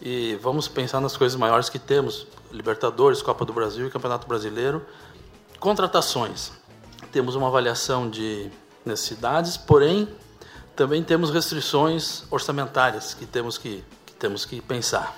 e 0.00 0.38
vamos 0.40 0.68
pensar 0.68 1.00
nas 1.00 1.16
coisas 1.16 1.36
maiores 1.36 1.68
que 1.68 1.78
temos: 1.78 2.26
Libertadores, 2.52 3.20
Copa 3.20 3.44
do 3.44 3.52
Brasil 3.52 3.86
e 3.86 3.90
Campeonato 3.90 4.28
Brasileiro. 4.28 4.84
Contratações. 5.58 6.52
Temos 7.10 7.34
uma 7.34 7.48
avaliação 7.48 8.08
de 8.08 8.50
necessidades, 8.84 9.56
porém 9.56 10.08
também 10.74 11.02
temos 11.02 11.30
restrições 11.30 12.24
orçamentárias 12.30 13.12
que 13.14 13.26
temos 13.26 13.58
que, 13.58 13.84
que 14.06 14.14
temos 14.14 14.44
que 14.44 14.60
pensar. 14.60 15.16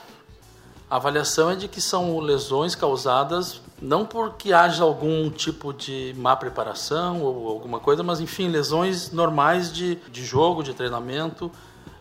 A 0.90 0.96
avaliação 0.96 1.50
é 1.50 1.56
de 1.56 1.66
que 1.66 1.80
são 1.80 2.18
lesões 2.20 2.74
causadas 2.74 3.60
não 3.80 4.06
porque 4.06 4.52
haja 4.52 4.82
algum 4.82 5.28
tipo 5.30 5.72
de 5.72 6.14
má 6.16 6.36
preparação 6.36 7.20
ou 7.22 7.48
alguma 7.48 7.80
coisa, 7.80 8.02
mas 8.02 8.20
enfim, 8.20 8.48
lesões 8.48 9.10
normais 9.10 9.72
de, 9.72 9.96
de 10.10 10.24
jogo, 10.24 10.62
de 10.62 10.72
treinamento 10.72 11.50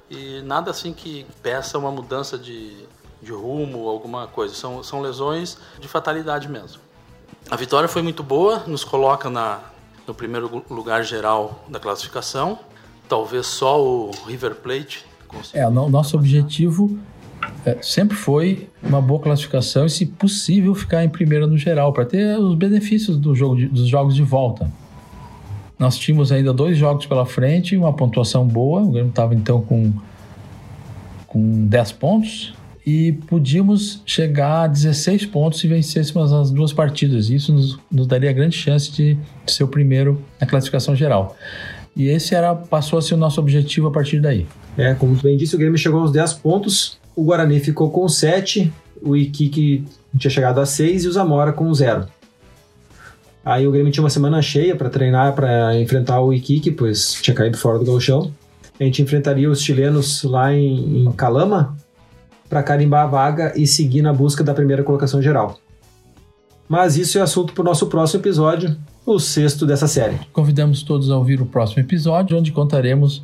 e 0.09 0.41
nada 0.43 0.71
assim 0.71 0.93
que 0.93 1.25
peça 1.41 1.77
uma 1.77 1.91
mudança 1.91 2.37
de, 2.37 2.85
de 3.21 3.31
rumo, 3.31 3.89
alguma 3.89 4.27
coisa. 4.27 4.53
São, 4.53 4.83
são 4.83 5.01
lesões 5.01 5.57
de 5.79 5.87
fatalidade 5.87 6.47
mesmo. 6.47 6.81
A 7.49 7.55
vitória 7.55 7.89
foi 7.89 8.01
muito 8.01 8.23
boa, 8.23 8.63
nos 8.67 8.83
coloca 8.83 9.29
na, 9.29 9.59
no 10.07 10.13
primeiro 10.13 10.63
lugar 10.69 11.03
geral 11.03 11.65
da 11.67 11.79
classificação. 11.79 12.59
Talvez 13.09 13.47
só 13.47 13.81
o 13.81 14.11
River 14.25 14.55
Plate. 14.55 15.05
É, 15.53 15.67
o 15.67 15.89
nosso 15.89 16.15
objetivo 16.15 16.97
é, 17.65 17.77
sempre 17.81 18.15
foi 18.15 18.67
uma 18.81 19.01
boa 19.01 19.19
classificação 19.19 19.85
e, 19.85 19.89
se 19.89 20.05
possível, 20.05 20.73
ficar 20.75 21.03
em 21.03 21.09
primeiro 21.09 21.47
no 21.47 21.57
geral, 21.57 21.93
para 21.93 22.05
ter 22.05 22.37
os 22.37 22.55
benefícios 22.55 23.17
do 23.17 23.33
jogo 23.35 23.55
de, 23.55 23.67
dos 23.67 23.87
jogos 23.87 24.15
de 24.15 24.23
volta. 24.23 24.69
Nós 25.77 25.97
tínhamos 25.97 26.31
ainda 26.31 26.53
dois 26.53 26.77
jogos 26.77 27.05
pela 27.05 27.25
frente, 27.25 27.75
uma 27.75 27.93
pontuação 27.93 28.45
boa. 28.45 28.81
O 28.81 28.91
Grêmio 28.91 29.09
estava 29.09 29.33
então 29.33 29.61
com, 29.61 29.91
com 31.27 31.65
10 31.67 31.91
pontos 31.93 32.53
e 32.85 33.13
podíamos 33.27 34.01
chegar 34.05 34.63
a 34.63 34.67
16 34.67 35.25
pontos 35.27 35.59
se 35.59 35.67
vencêssemos 35.67 36.31
as 36.33 36.51
duas 36.51 36.73
partidas. 36.73 37.29
Isso 37.29 37.53
nos, 37.53 37.79
nos 37.91 38.07
daria 38.07 38.31
grande 38.31 38.55
chance 38.55 38.91
de, 38.91 39.17
de 39.45 39.51
ser 39.51 39.63
o 39.63 39.67
primeiro 39.67 40.21
na 40.39 40.45
classificação 40.45 40.95
geral. 40.95 41.35
E 41.95 42.07
esse 42.07 42.33
era 42.35 42.53
passou 42.55 42.99
a 42.99 43.01
ser 43.01 43.13
o 43.13 43.17
nosso 43.17 43.39
objetivo 43.39 43.87
a 43.87 43.91
partir 43.91 44.19
daí. 44.19 44.45
É, 44.77 44.93
como 44.95 45.15
bem 45.15 45.37
disse, 45.37 45.55
o 45.55 45.59
Grêmio 45.59 45.77
chegou 45.77 46.01
aos 46.01 46.11
10 46.11 46.33
pontos, 46.33 46.97
o 47.15 47.23
Guarani 47.23 47.59
ficou 47.59 47.89
com 47.89 48.07
7, 48.07 48.71
o 49.01 49.15
Iquique 49.15 49.85
tinha 50.17 50.31
chegado 50.31 50.59
a 50.59 50.65
6 50.65 51.03
e 51.03 51.07
o 51.07 51.11
Zamora 51.11 51.51
com 51.51 51.73
0. 51.73 52.07
Aí 53.45 53.67
o 53.67 53.71
Grêmio 53.71 53.91
tinha 53.91 54.03
uma 54.03 54.09
semana 54.09 54.41
cheia 54.41 54.75
para 54.75 54.89
treinar, 54.89 55.33
para 55.33 55.77
enfrentar 55.77 56.21
o 56.21 56.33
Iquique, 56.33 56.71
pois 56.71 57.13
tinha 57.21 57.35
caído 57.35 57.57
fora 57.57 57.77
do 57.77 57.85
gauchão. 57.85 58.31
A 58.79 58.83
gente 58.83 59.01
enfrentaria 59.01 59.49
os 59.49 59.61
chilenos 59.61 60.23
lá 60.23 60.53
em, 60.53 61.05
em 61.05 61.11
Calama 61.11 61.75
para 62.49 62.63
carimbar 62.63 63.03
a 63.03 63.07
vaga 63.07 63.53
e 63.55 63.67
seguir 63.67 64.01
na 64.01 64.13
busca 64.13 64.43
da 64.43 64.53
primeira 64.53 64.83
colocação 64.83 65.21
geral. 65.21 65.59
Mas 66.69 66.97
isso 66.97 67.17
é 67.17 67.21
assunto 67.21 67.53
para 67.53 67.61
o 67.61 67.65
nosso 67.65 67.87
próximo 67.87 68.21
episódio, 68.21 68.77
o 69.05 69.19
sexto 69.19 69.65
dessa 69.65 69.87
série. 69.87 70.19
Convidamos 70.31 70.81
todos 70.81 71.11
a 71.11 71.17
ouvir 71.17 71.41
o 71.41 71.45
próximo 71.45 71.81
episódio, 71.81 72.37
onde 72.37 72.51
contaremos 72.51 73.21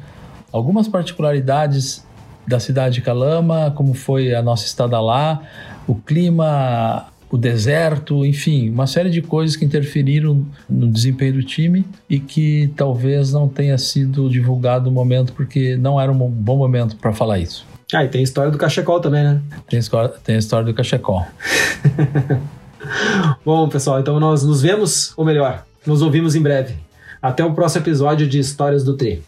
algumas 0.52 0.88
particularidades 0.88 2.06
da 2.50 2.60
cidade 2.60 2.96
de 2.96 3.02
Calama, 3.02 3.72
como 3.76 3.94
foi 3.94 4.34
a 4.34 4.42
nossa 4.42 4.66
estada 4.66 5.00
lá, 5.00 5.42
o 5.88 5.94
clima, 5.94 7.06
o 7.32 7.38
deserto, 7.38 8.26
enfim, 8.26 8.70
uma 8.72 8.88
série 8.88 9.12
de 9.12 9.22
coisas 9.22 9.56
que 9.56 9.64
interferiram 9.64 10.44
no 10.68 10.88
desempenho 10.88 11.34
do 11.34 11.44
time 11.44 11.86
e 12.10 12.20
que 12.20 12.74
talvez 12.76 13.32
não 13.32 13.48
tenha 13.48 13.78
sido 13.78 14.28
divulgado 14.28 14.86
no 14.86 14.92
momento 14.92 15.32
porque 15.34 15.78
não 15.78 16.02
era 16.02 16.12
um 16.12 16.18
bom 16.18 16.58
momento 16.58 16.96
para 16.96 17.14
falar 17.14 17.38
isso. 17.38 17.66
Ah, 17.94 18.04
e 18.04 18.08
tem 18.08 18.22
a 18.22 18.24
história 18.24 18.52
do 18.52 18.58
cachecol 18.58 19.00
também, 19.00 19.24
né? 19.24 19.42
Tem, 19.68 19.80
tem 20.24 20.36
a 20.36 20.40
história 20.40 20.66
do 20.66 20.74
cachecol. 20.74 21.26
bom, 23.46 23.70
pessoal, 23.70 24.00
então 24.00 24.20
nós 24.20 24.44
nos 24.44 24.62
vemos, 24.62 25.14
ou 25.16 25.24
melhor, 25.24 25.64
nos 25.86 26.02
ouvimos 26.02 26.36
em 26.36 26.42
breve. 26.42 26.76
Até 27.22 27.46
o 27.46 27.54
próximo 27.54 27.84
episódio 27.84 28.28
de 28.28 28.40
Histórias 28.40 28.84
do 28.84 28.96
Tri. 28.96 29.22